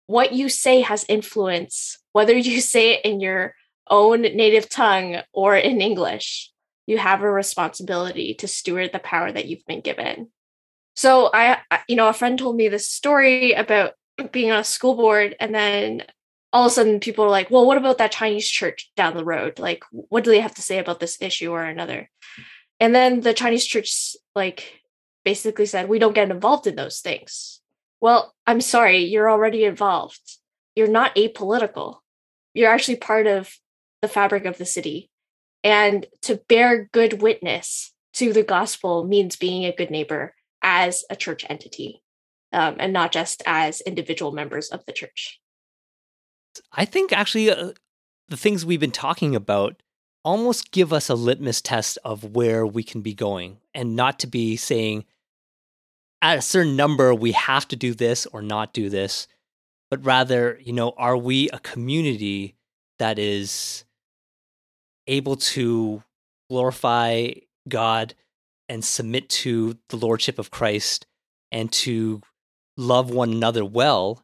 What 0.05 0.31
you 0.31 0.47
say 0.47 0.81
has 0.81 1.05
influence, 1.09 1.97
whether 2.13 2.35
you 2.35 2.61
say 2.73 2.93
it 2.93 3.05
in 3.05 3.19
your 3.19 3.55
own 3.89 4.21
native 4.21 4.69
tongue 4.69 5.17
or 5.33 5.55
in 5.55 5.81
English. 5.81 6.51
You 6.85 6.97
have 6.97 7.21
a 7.21 7.31
responsibility 7.31 8.33
to 8.35 8.47
steward 8.47 8.91
the 8.93 8.99
power 8.99 9.31
that 9.31 9.45
you've 9.45 9.65
been 9.65 9.81
given. 9.81 10.29
So 10.95 11.29
I, 11.33 11.59
you 11.87 11.95
know, 11.95 12.07
a 12.07 12.13
friend 12.13 12.39
told 12.39 12.55
me 12.55 12.69
this 12.69 12.89
story 12.89 13.51
about 13.53 13.93
being 14.31 14.51
on 14.51 14.59
a 14.59 14.63
school 14.63 14.95
board 14.95 15.35
and 15.39 15.53
then 15.53 16.03
all 16.53 16.65
of 16.65 16.71
a 16.71 16.73
sudden 16.73 16.99
people 16.99 17.25
are 17.25 17.29
like, 17.29 17.51
well, 17.51 17.65
what 17.65 17.77
about 17.77 17.97
that 17.97 18.11
Chinese 18.11 18.47
church 18.47 18.91
down 18.95 19.15
the 19.15 19.25
road? 19.25 19.59
Like, 19.59 19.83
what 19.91 20.23
do 20.23 20.29
they 20.29 20.39
have 20.39 20.55
to 20.55 20.61
say 20.61 20.79
about 20.79 20.99
this 20.99 21.21
issue 21.21 21.51
or 21.51 21.63
another? 21.63 22.09
And 22.79 22.93
then 22.95 23.21
the 23.21 23.33
Chinese 23.33 23.65
church, 23.65 24.15
like, 24.35 24.81
basically 25.25 25.65
said, 25.65 25.89
we 25.89 25.99
don't 25.99 26.15
get 26.15 26.31
involved 26.31 26.67
in 26.67 26.75
those 26.75 27.01
things. 27.01 27.59
Well, 27.99 28.33
I'm 28.45 28.61
sorry, 28.61 28.99
you're 29.05 29.29
already 29.29 29.65
involved. 29.65 30.21
You're 30.75 30.87
not 30.87 31.15
apolitical. 31.15 31.97
You're 32.53 32.71
actually 32.71 32.97
part 32.97 33.27
of 33.27 33.53
the 34.01 34.07
fabric 34.07 34.45
of 34.45 34.57
the 34.57 34.65
city. 34.65 35.09
And 35.63 36.05
to 36.21 36.39
bear 36.47 36.89
good 36.93 37.21
witness 37.21 37.93
to 38.13 38.31
the 38.31 38.43
gospel 38.43 39.03
means 39.03 39.35
being 39.35 39.65
a 39.65 39.75
good 39.75 39.91
neighbor 39.91 40.33
as 40.61 41.03
a 41.09 41.15
church 41.15 41.45
entity 41.49 42.01
um, 42.53 42.77
and 42.79 42.93
not 42.93 43.11
just 43.11 43.43
as 43.45 43.81
individual 43.81 44.31
members 44.31 44.69
of 44.69 44.85
the 44.85 44.93
church. 44.93 45.39
I 46.71 46.85
think 46.85 47.11
actually 47.11 47.49
uh, 47.49 47.71
the 48.27 48.37
things 48.37 48.65
we've 48.65 48.79
been 48.79 48.91
talking 48.91 49.35
about 49.35 49.81
almost 50.23 50.71
give 50.71 50.91
us 50.91 51.09
a 51.09 51.15
litmus 51.15 51.61
test 51.61 51.97
of 52.03 52.35
where 52.35 52.65
we 52.65 52.83
can 52.83 53.01
be 53.01 53.13
going 53.13 53.57
and 53.73 53.95
not 53.95 54.19
to 54.19 54.27
be 54.27 54.57
saying 54.57 55.05
at 56.21 56.39
a 56.39 56.41
certain 56.41 56.75
number 56.75 57.13
we 57.13 57.31
have 57.31 57.67
to 57.67 57.75
do 57.75 57.93
this 57.93 58.25
or 58.27 58.41
not 58.41 58.73
do 58.73 58.89
this 58.89 59.27
but 59.89 60.03
rather 60.03 60.59
you 60.61 60.73
know 60.73 60.93
are 60.97 61.15
we 61.15 61.49
a 61.51 61.59
community 61.59 62.55
that 62.99 63.17
is 63.17 63.85
able 65.07 65.37
to 65.37 66.03
glorify 66.49 67.31
God 67.69 68.13
and 68.67 68.83
submit 68.83 69.29
to 69.29 69.77
the 69.89 69.97
lordship 69.97 70.39
of 70.39 70.51
Christ 70.51 71.05
and 71.51 71.71
to 71.71 72.21
love 72.75 73.09
one 73.09 73.31
another 73.31 73.63
well 73.63 74.23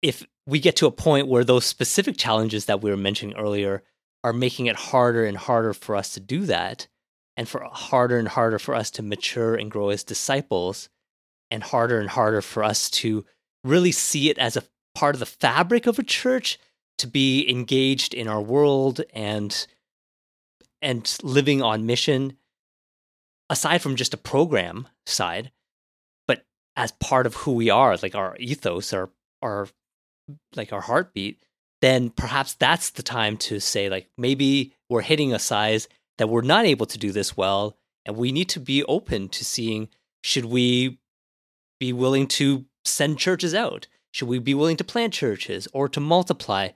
if 0.00 0.26
we 0.46 0.60
get 0.60 0.76
to 0.76 0.86
a 0.86 0.92
point 0.92 1.28
where 1.28 1.44
those 1.44 1.64
specific 1.64 2.16
challenges 2.16 2.66
that 2.66 2.82
we 2.82 2.90
were 2.90 2.96
mentioning 2.96 3.36
earlier 3.36 3.82
are 4.22 4.32
making 4.32 4.66
it 4.66 4.76
harder 4.76 5.24
and 5.24 5.36
harder 5.36 5.72
for 5.72 5.96
us 5.96 6.14
to 6.14 6.20
do 6.20 6.46
that 6.46 6.86
and 7.36 7.48
for 7.48 7.64
harder 7.70 8.18
and 8.18 8.28
harder 8.28 8.58
for 8.58 8.74
us 8.74 8.90
to 8.92 9.02
mature 9.02 9.54
and 9.54 9.70
grow 9.70 9.90
as 9.90 10.04
disciples 10.04 10.88
and 11.50 11.62
harder 11.62 11.98
and 11.98 12.10
harder 12.10 12.40
for 12.40 12.62
us 12.62 12.90
to 12.90 13.24
really 13.64 13.92
see 13.92 14.30
it 14.30 14.38
as 14.38 14.56
a 14.56 14.64
part 14.94 15.14
of 15.14 15.20
the 15.20 15.26
fabric 15.26 15.86
of 15.86 15.98
a 15.98 16.02
church 16.02 16.58
to 16.98 17.06
be 17.06 17.48
engaged 17.50 18.14
in 18.14 18.28
our 18.28 18.40
world 18.40 19.00
and 19.12 19.66
and 20.80 21.18
living 21.22 21.62
on 21.62 21.86
mission 21.86 22.36
aside 23.50 23.82
from 23.82 23.96
just 23.96 24.14
a 24.14 24.18
program 24.18 24.86
side 25.06 25.50
but 26.28 26.44
as 26.76 26.92
part 26.92 27.26
of 27.26 27.34
who 27.34 27.52
we 27.52 27.68
are 27.68 27.96
like 27.96 28.14
our 28.14 28.36
ethos 28.38 28.92
our 28.92 29.10
our 29.42 29.68
like 30.54 30.72
our 30.72 30.80
heartbeat, 30.80 31.42
then 31.80 32.10
perhaps 32.10 32.54
that's 32.54 32.90
the 32.90 33.02
time 33.02 33.36
to 33.36 33.60
say, 33.60 33.88
like, 33.88 34.08
maybe 34.16 34.74
we're 34.88 35.02
hitting 35.02 35.32
a 35.32 35.38
size 35.38 35.88
that 36.18 36.28
we're 36.28 36.42
not 36.42 36.64
able 36.64 36.86
to 36.86 36.98
do 36.98 37.12
this 37.12 37.36
well. 37.36 37.76
And 38.06 38.16
we 38.16 38.32
need 38.32 38.48
to 38.50 38.60
be 38.60 38.84
open 38.84 39.28
to 39.30 39.44
seeing 39.44 39.88
should 40.22 40.46
we 40.46 40.98
be 41.80 41.92
willing 41.92 42.26
to 42.26 42.64
send 42.84 43.18
churches 43.18 43.54
out? 43.54 43.86
Should 44.12 44.28
we 44.28 44.38
be 44.38 44.54
willing 44.54 44.76
to 44.76 44.84
plant 44.84 45.12
churches 45.12 45.68
or 45.72 45.88
to 45.88 46.00
multiply? 46.00 46.70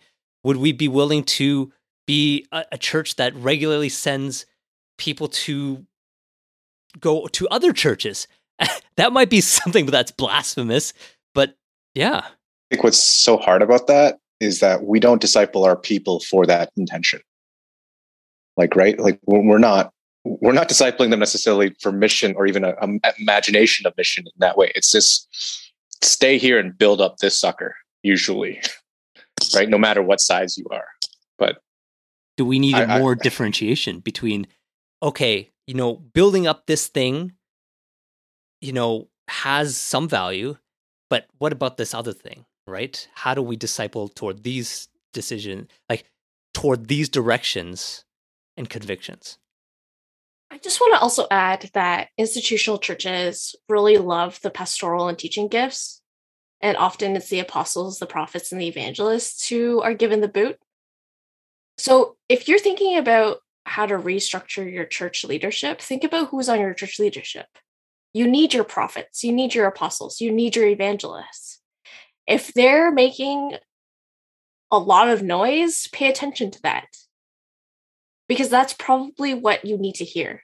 Would 0.44 0.56
we 0.56 0.72
be 0.72 0.88
willing 0.88 1.24
to 1.24 1.72
be 2.06 2.46
a, 2.52 2.64
a 2.72 2.78
church 2.78 3.16
that 3.16 3.34
regularly 3.34 3.88
sends 3.88 4.46
people 4.96 5.28
to 5.28 5.86
go 6.98 7.26
to 7.28 7.48
other 7.48 7.72
churches? 7.72 8.26
that 8.96 9.12
might 9.12 9.30
be 9.30 9.40
something 9.40 9.86
that's 9.86 10.10
blasphemous, 10.10 10.92
but 11.34 11.56
yeah 11.94 12.26
think 12.70 12.84
what's 12.84 12.98
so 12.98 13.36
hard 13.36 13.62
about 13.62 13.86
that 13.86 14.18
is 14.40 14.60
that 14.60 14.84
we 14.84 15.00
don't 15.00 15.20
disciple 15.20 15.64
our 15.64 15.76
people 15.76 16.20
for 16.20 16.46
that 16.46 16.70
intention. 16.76 17.20
Like, 18.56 18.76
right? 18.76 18.98
Like 18.98 19.20
we're 19.26 19.58
not 19.58 19.92
we're 20.24 20.52
not 20.52 20.68
discipling 20.68 21.10
them 21.10 21.20
necessarily 21.20 21.74
for 21.80 21.92
mission 21.92 22.34
or 22.36 22.46
even 22.46 22.64
a, 22.64 22.74
a 22.80 23.14
imagination 23.18 23.86
of 23.86 23.96
mission 23.96 24.24
in 24.26 24.32
that 24.38 24.56
way. 24.56 24.72
It's 24.74 24.90
just 24.90 25.72
stay 26.02 26.38
here 26.38 26.58
and 26.58 26.76
build 26.76 27.00
up 27.00 27.18
this 27.18 27.38
sucker. 27.38 27.76
Usually, 28.02 28.60
right? 29.54 29.68
No 29.68 29.78
matter 29.78 30.02
what 30.02 30.20
size 30.20 30.58
you 30.58 30.66
are. 30.70 30.86
But 31.38 31.58
do 32.36 32.44
we 32.44 32.58
need 32.58 32.74
I, 32.74 32.98
more 32.98 33.12
I, 33.12 33.22
differentiation 33.22 34.00
between 34.00 34.46
okay, 35.02 35.50
you 35.66 35.74
know, 35.74 35.94
building 35.94 36.46
up 36.46 36.66
this 36.66 36.88
thing, 36.88 37.32
you 38.60 38.72
know, 38.72 39.08
has 39.28 39.76
some 39.76 40.08
value, 40.08 40.56
but 41.10 41.26
what 41.38 41.52
about 41.52 41.76
this 41.76 41.94
other 41.94 42.12
thing? 42.12 42.44
Right? 42.68 43.08
How 43.14 43.34
do 43.34 43.42
we 43.42 43.56
disciple 43.56 44.08
toward 44.08 44.44
these 44.44 44.88
decisions, 45.12 45.68
like 45.88 46.04
toward 46.54 46.88
these 46.88 47.08
directions 47.08 48.04
and 48.56 48.68
convictions? 48.68 49.38
I 50.50 50.58
just 50.58 50.80
want 50.80 50.94
to 50.94 51.00
also 51.00 51.26
add 51.30 51.70
that 51.74 52.08
institutional 52.16 52.78
churches 52.78 53.54
really 53.68 53.98
love 53.98 54.40
the 54.42 54.50
pastoral 54.50 55.08
and 55.08 55.18
teaching 55.18 55.48
gifts. 55.48 56.00
And 56.60 56.76
often 56.76 57.14
it's 57.16 57.28
the 57.28 57.40
apostles, 57.40 57.98
the 57.98 58.06
prophets, 58.06 58.50
and 58.50 58.60
the 58.60 58.66
evangelists 58.66 59.48
who 59.48 59.80
are 59.82 59.94
given 59.94 60.20
the 60.20 60.28
boot. 60.28 60.58
So 61.76 62.16
if 62.28 62.48
you're 62.48 62.58
thinking 62.58 62.96
about 62.96 63.38
how 63.64 63.86
to 63.86 63.98
restructure 63.98 64.70
your 64.70 64.86
church 64.86 65.24
leadership, 65.24 65.80
think 65.80 66.02
about 66.02 66.30
who's 66.30 66.48
on 66.48 66.58
your 66.58 66.74
church 66.74 66.98
leadership. 66.98 67.46
You 68.14 68.26
need 68.26 68.54
your 68.54 68.64
prophets, 68.64 69.22
you 69.22 69.32
need 69.32 69.54
your 69.54 69.66
apostles, 69.66 70.20
you 70.20 70.32
need 70.32 70.56
your 70.56 70.66
evangelists 70.66 71.57
if 72.28 72.52
they're 72.52 72.92
making 72.92 73.56
a 74.70 74.78
lot 74.78 75.08
of 75.08 75.22
noise, 75.22 75.88
pay 75.92 76.08
attention 76.08 76.50
to 76.52 76.62
that. 76.62 76.86
Because 78.28 78.50
that's 78.50 78.74
probably 78.74 79.32
what 79.32 79.64
you 79.64 79.78
need 79.78 79.94
to 79.96 80.04
hear. 80.04 80.42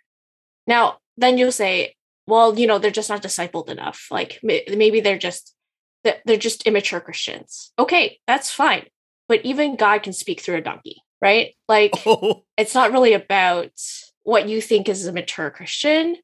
Now, 0.66 0.96
then 1.18 1.36
you'll 1.36 1.52
say, 1.52 1.94
well, 2.26 2.58
you 2.58 2.66
know, 2.66 2.78
they're 2.78 2.90
just 2.90 3.10
not 3.10 3.22
discipled 3.22 3.68
enough. 3.68 4.06
Like 4.10 4.40
maybe 4.42 5.00
they're 5.00 5.18
just 5.18 5.54
they're 6.02 6.36
just 6.36 6.66
immature 6.66 7.00
Christians. 7.00 7.72
Okay, 7.78 8.18
that's 8.26 8.50
fine. 8.50 8.86
But 9.28 9.44
even 9.44 9.76
God 9.76 10.02
can 10.02 10.12
speak 10.12 10.40
through 10.40 10.56
a 10.56 10.60
donkey, 10.62 11.02
right? 11.20 11.54
Like 11.68 11.92
oh. 12.06 12.44
it's 12.56 12.74
not 12.74 12.92
really 12.92 13.12
about 13.12 13.70
what 14.22 14.48
you 14.48 14.60
think 14.60 14.88
is 14.88 15.06
a 15.06 15.12
mature 15.12 15.50
Christian. 15.50 16.16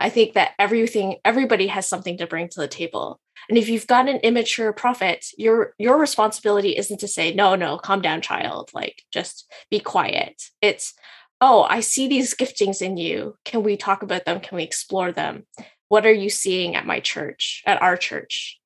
I 0.00 0.10
think 0.10 0.34
that 0.34 0.52
everything, 0.58 1.16
everybody 1.24 1.68
has 1.68 1.88
something 1.88 2.18
to 2.18 2.26
bring 2.26 2.48
to 2.48 2.60
the 2.60 2.68
table. 2.68 3.20
And 3.48 3.58
if 3.58 3.68
you've 3.68 3.86
got 3.86 4.08
an 4.08 4.18
immature 4.18 4.72
prophet, 4.72 5.26
your 5.36 5.74
your 5.78 5.98
responsibility 5.98 6.76
isn't 6.76 7.00
to 7.00 7.08
say, 7.08 7.34
no, 7.34 7.54
no, 7.54 7.76
calm 7.78 8.00
down, 8.00 8.22
child. 8.22 8.70
Like 8.72 9.02
just 9.12 9.50
be 9.70 9.80
quiet. 9.80 10.42
It's, 10.62 10.94
oh, 11.40 11.66
I 11.68 11.80
see 11.80 12.08
these 12.08 12.34
giftings 12.34 12.80
in 12.80 12.96
you. 12.96 13.36
Can 13.44 13.62
we 13.62 13.76
talk 13.76 14.02
about 14.02 14.24
them? 14.24 14.40
Can 14.40 14.56
we 14.56 14.62
explore 14.62 15.12
them? 15.12 15.44
What 15.88 16.06
are 16.06 16.12
you 16.12 16.30
seeing 16.30 16.74
at 16.74 16.86
my 16.86 17.00
church, 17.00 17.62
at 17.66 17.80
our 17.82 17.96
church, 17.96 18.58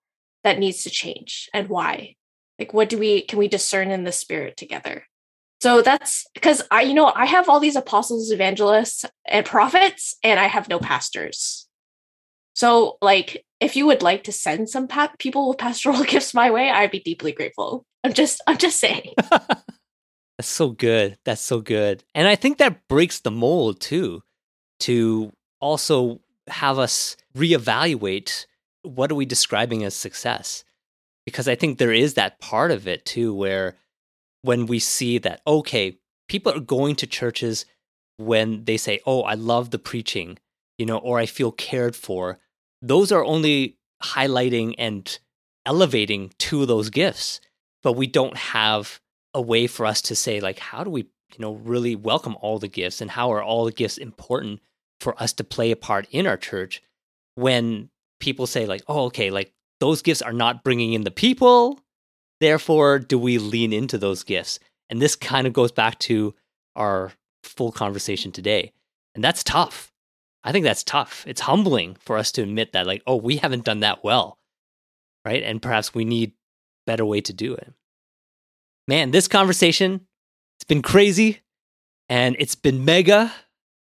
that 0.45 0.59
needs 0.59 0.85
to 0.85 0.91
change 0.91 1.49
and 1.53 1.69
why? 1.69 2.15
Like 2.59 2.73
what 2.73 2.89
do 2.89 2.99
we 2.99 3.23
can 3.23 3.39
we 3.39 3.49
discern 3.49 3.91
in 3.91 4.05
the 4.05 4.13
spirit 4.13 4.57
together? 4.57 5.08
So 5.61 5.83
that's 5.83 6.25
because 6.35 6.63
I, 6.71 6.83
you 6.83 6.95
know, 6.95 7.13
I 7.15 7.27
have 7.27 7.49
all 7.49 7.59
these 7.59 7.77
apostles, 7.77 8.31
evangelists, 8.31 9.05
and 9.27 9.45
prophets, 9.45 10.17
and 10.23 10.39
I 10.39 10.47
have 10.47 10.69
no 10.69 10.79
pastors. 10.79 11.67
So, 12.55 12.97
like, 13.03 13.45
if 13.61 13.77
you 13.77 13.87
would 13.87 14.03
like 14.03 14.25
to 14.25 14.33
send 14.33 14.69
some 14.69 14.89
pa- 14.89 15.13
people 15.19 15.49
with 15.49 15.59
pastoral 15.59 16.03
gifts 16.05 16.35
my 16.35 16.51
way, 16.51 16.71
I'd 16.71 16.91
be 16.91 17.01
deeply 17.01 17.33
grateful. 17.33 17.85
I'm 18.05 18.13
just, 18.13 18.41
I'm 18.47 18.59
just 18.59 18.79
saying. 18.79 19.15
That's 20.39 20.49
so 20.49 20.71
good. 20.71 21.19
That's 21.25 21.41
so 21.41 21.61
good. 21.61 22.05
And 22.15 22.29
I 22.29 22.37
think 22.37 22.59
that 22.59 22.87
breaks 22.87 23.21
the 23.21 23.31
mold 23.31 23.81
too, 23.81 24.23
to 24.81 25.33
also 25.61 26.21
have 26.47 26.79
us 26.79 27.17
reevaluate 27.37 28.47
what 28.83 29.11
are 29.11 29.17
we 29.17 29.27
describing 29.27 29.85
as 29.85 29.95
success? 29.95 30.65
Because 31.27 31.49
I 31.49 31.57
think 31.57 31.79
there 31.79 31.93
is 31.93 32.15
that 32.15 32.41
part 32.41 32.71
of 32.71 32.87
it 32.87 33.05
too, 33.05 33.35
where 33.35 33.77
when 34.43 34.67
we 34.67 34.79
see 34.79 35.19
that, 35.19 35.41
okay, 35.47 35.99
people 36.29 36.53
are 36.53 36.61
going 36.61 36.95
to 36.97 37.07
churches 37.07 37.65
when 38.17 38.65
they 38.65 38.77
say, 38.77 39.01
oh, 39.07 39.23
I 39.23 39.35
love 39.35 39.71
the 39.71 39.79
preaching, 39.79 40.39
you 40.77 40.87
know, 40.87 40.99
or 40.99 41.19
I 41.19 41.27
feel 41.27 41.53
cared 41.53 41.97
for, 41.97 42.39
those 42.83 43.11
are 43.13 43.25
only 43.25 43.79
highlighting 44.03 44.75
and 44.79 45.19
elevating 45.67 46.33
two 46.39 46.63
of 46.63 46.69
those 46.69 46.91
gifts. 46.91 47.41
But 47.83 47.93
we 47.93 48.07
don't 48.07 48.37
have 48.37 49.01
a 49.35 49.41
way 49.41 49.67
for 49.67 49.87
us 49.87 50.03
to 50.03 50.17
say, 50.17 50.41
like, 50.41 50.59
how 50.59 50.83
do 50.83 50.91
we, 50.91 51.03
you 51.03 51.39
know, 51.39 51.55
really 51.55 51.95
welcome 51.95 52.37
all 52.41 52.59
the 52.59 52.69
gifts 52.69 53.01
and 53.01 53.11
how 53.11 53.33
are 53.33 53.43
all 53.43 53.65
the 53.65 53.73
gifts 53.73 53.99
important 53.99 54.61
for 55.01 55.21
us 55.23 55.33
to 55.35 55.45
play 55.45 55.71
a 55.71 55.77
part 55.77 56.09
in 56.11 56.27
our 56.27 56.37
church 56.37 56.83
when 57.37 57.89
people 58.19 58.47
say, 58.47 58.67
like, 58.67 58.83
oh, 58.89 59.05
okay, 59.05 59.31
like 59.31 59.53
those 59.81 60.03
gifts 60.03 60.23
are 60.23 60.33
not 60.33 60.65
bringing 60.65 60.93
in 60.93 61.05
the 61.05 61.11
people 61.11 61.81
Therefore, 62.41 62.99
do 62.99 63.19
we 63.19 63.39
lean 63.39 63.73
into 63.73 63.99
those 63.99 64.23
gifts? 64.23 64.59
And 64.91 65.03
this 65.03 65.17
kind 65.17 65.47
of 65.47 65.53
goes 65.53 65.73
back 65.73 65.99
to 66.01 66.35
our 66.77 67.13
full 67.43 67.73
conversation 67.73 68.33
today. 68.33 68.73
And 69.15 69.23
that's 69.25 69.43
tough. 69.43 69.93
I 70.45 70.53
think 70.53 70.65
that's 70.65 70.85
tough. 70.85 71.25
It's 71.27 71.41
humbling 71.41 71.97
for 72.01 72.17
us 72.17 72.31
to 72.33 72.43
admit 72.43 72.73
that, 72.73 72.87
like, 72.87 73.03
oh, 73.07 73.17
we 73.17 73.37
haven't 73.37 73.65
done 73.65 73.81
that 73.81 74.05
well. 74.05 74.39
Right. 75.25 75.43
And 75.43 75.61
perhaps 75.61 75.95
we 75.95 76.05
need 76.05 76.33
better 76.87 77.05
way 77.05 77.21
to 77.21 77.33
do 77.33 77.55
it. 77.55 77.73
Man, 78.87 79.11
this 79.11 79.29
conversation, 79.29 80.07
it's 80.57 80.65
been 80.65 80.81
crazy 80.81 81.41
and 82.09 82.37
it's 82.39 82.55
been 82.55 82.85
mega. 82.85 83.33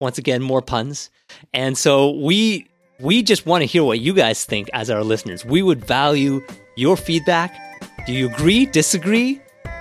Once 0.00 0.16
again, 0.16 0.42
more 0.42 0.62
puns. 0.62 1.11
And 1.52 1.76
so 1.76 2.11
we 2.11 2.68
we 3.00 3.22
just 3.22 3.44
want 3.44 3.62
to 3.62 3.66
hear 3.66 3.84
what 3.84 4.00
you 4.00 4.14
guys 4.14 4.44
think 4.44 4.70
as 4.72 4.90
our 4.90 5.02
listeners. 5.02 5.44
We 5.44 5.62
would 5.62 5.84
value 5.84 6.40
your 6.76 6.96
feedback 6.96 7.55
do 8.07 8.12
you 8.12 8.28
agree? 8.28 8.66
Disagree? 8.66 9.40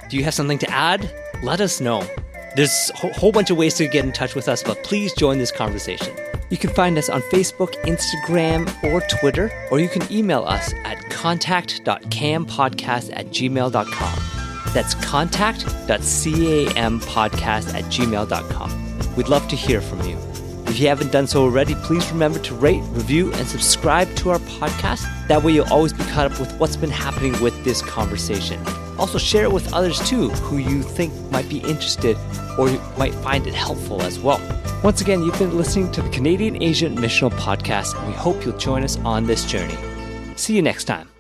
Do 0.10 0.18
you 0.18 0.24
have 0.24 0.34
something 0.34 0.58
to 0.60 0.70
add? 0.70 1.14
Let 1.44 1.60
us 1.62 1.82
know. 1.82 2.08
There's 2.56 2.92
a 3.04 3.12
whole 3.14 3.32
bunch 3.32 3.50
of 3.50 3.58
ways 3.58 3.74
to 3.76 3.88
get 3.88 4.04
in 4.06 4.12
touch 4.12 4.36
with 4.36 4.48
us, 4.48 4.62
but 4.64 4.84
please 4.84 5.12
join 5.14 5.40
this 5.40 5.52
conversation. 5.52 6.16
You 6.50 6.58
can 6.58 6.70
find 6.70 7.00
us 7.00 7.10
on 7.10 7.22
Facebook, 7.24 7.74
Instagram, 7.84 8.72
or 8.84 9.02
Twitter, 9.20 9.52
or 9.72 9.80
you 9.80 9.90
can 9.90 10.04
email 10.12 10.44
us 10.44 10.72
at 10.84 11.10
contact.campodcast 11.10 13.10
at 13.14 13.26
gmail.com. 13.28 14.20
That's 14.74 14.94
contact.campodcast 14.96 17.74
at 17.74 17.84
gmail.com. 17.86 19.16
We'd 19.16 19.30
love 19.30 19.48
to 19.48 19.56
hear 19.56 19.80
from 19.82 20.02
you. 20.08 20.33
If 20.74 20.80
you 20.80 20.88
haven't 20.88 21.12
done 21.12 21.28
so 21.28 21.44
already, 21.44 21.76
please 21.76 22.12
remember 22.12 22.40
to 22.40 22.56
rate, 22.56 22.82
review, 22.94 23.32
and 23.34 23.48
subscribe 23.48 24.12
to 24.16 24.32
our 24.32 24.40
podcast. 24.40 25.06
That 25.28 25.44
way, 25.44 25.52
you'll 25.52 25.72
always 25.72 25.94
be 25.94 26.04
caught 26.06 26.32
up 26.32 26.40
with 26.40 26.52
what's 26.58 26.76
been 26.76 26.90
happening 26.90 27.40
with 27.44 27.64
this 27.64 27.84
conversation. 27.84 28.60
Also, 28.98 29.20
share 29.20 29.44
it 29.44 29.52
with 29.52 29.72
others 29.72 30.00
too 30.10 30.32
who 30.32 30.58
you 30.58 30.82
think 30.82 31.14
might 31.32 31.48
be 31.48 31.60
interested 31.60 32.18
or 32.58 32.72
might 32.98 33.14
find 33.14 33.46
it 33.46 33.54
helpful 33.54 34.02
as 34.02 34.20
well. 34.20 34.42
Once 34.84 35.00
again, 35.00 35.22
you've 35.22 35.38
been 35.38 35.56
listening 35.56 35.92
to 35.92 36.02
the 36.02 36.10
Canadian 36.10 36.64
Asian 36.64 36.96
Missional 36.98 37.30
Podcast, 37.30 37.96
and 37.96 38.08
we 38.08 38.14
hope 38.14 38.44
you'll 38.44 38.58
join 38.58 38.84
us 38.84 38.98
on 39.06 39.28
this 39.28 39.46
journey. 39.46 39.78
See 40.38 40.56
you 40.56 40.64
next 40.64 40.86
time. 40.86 41.13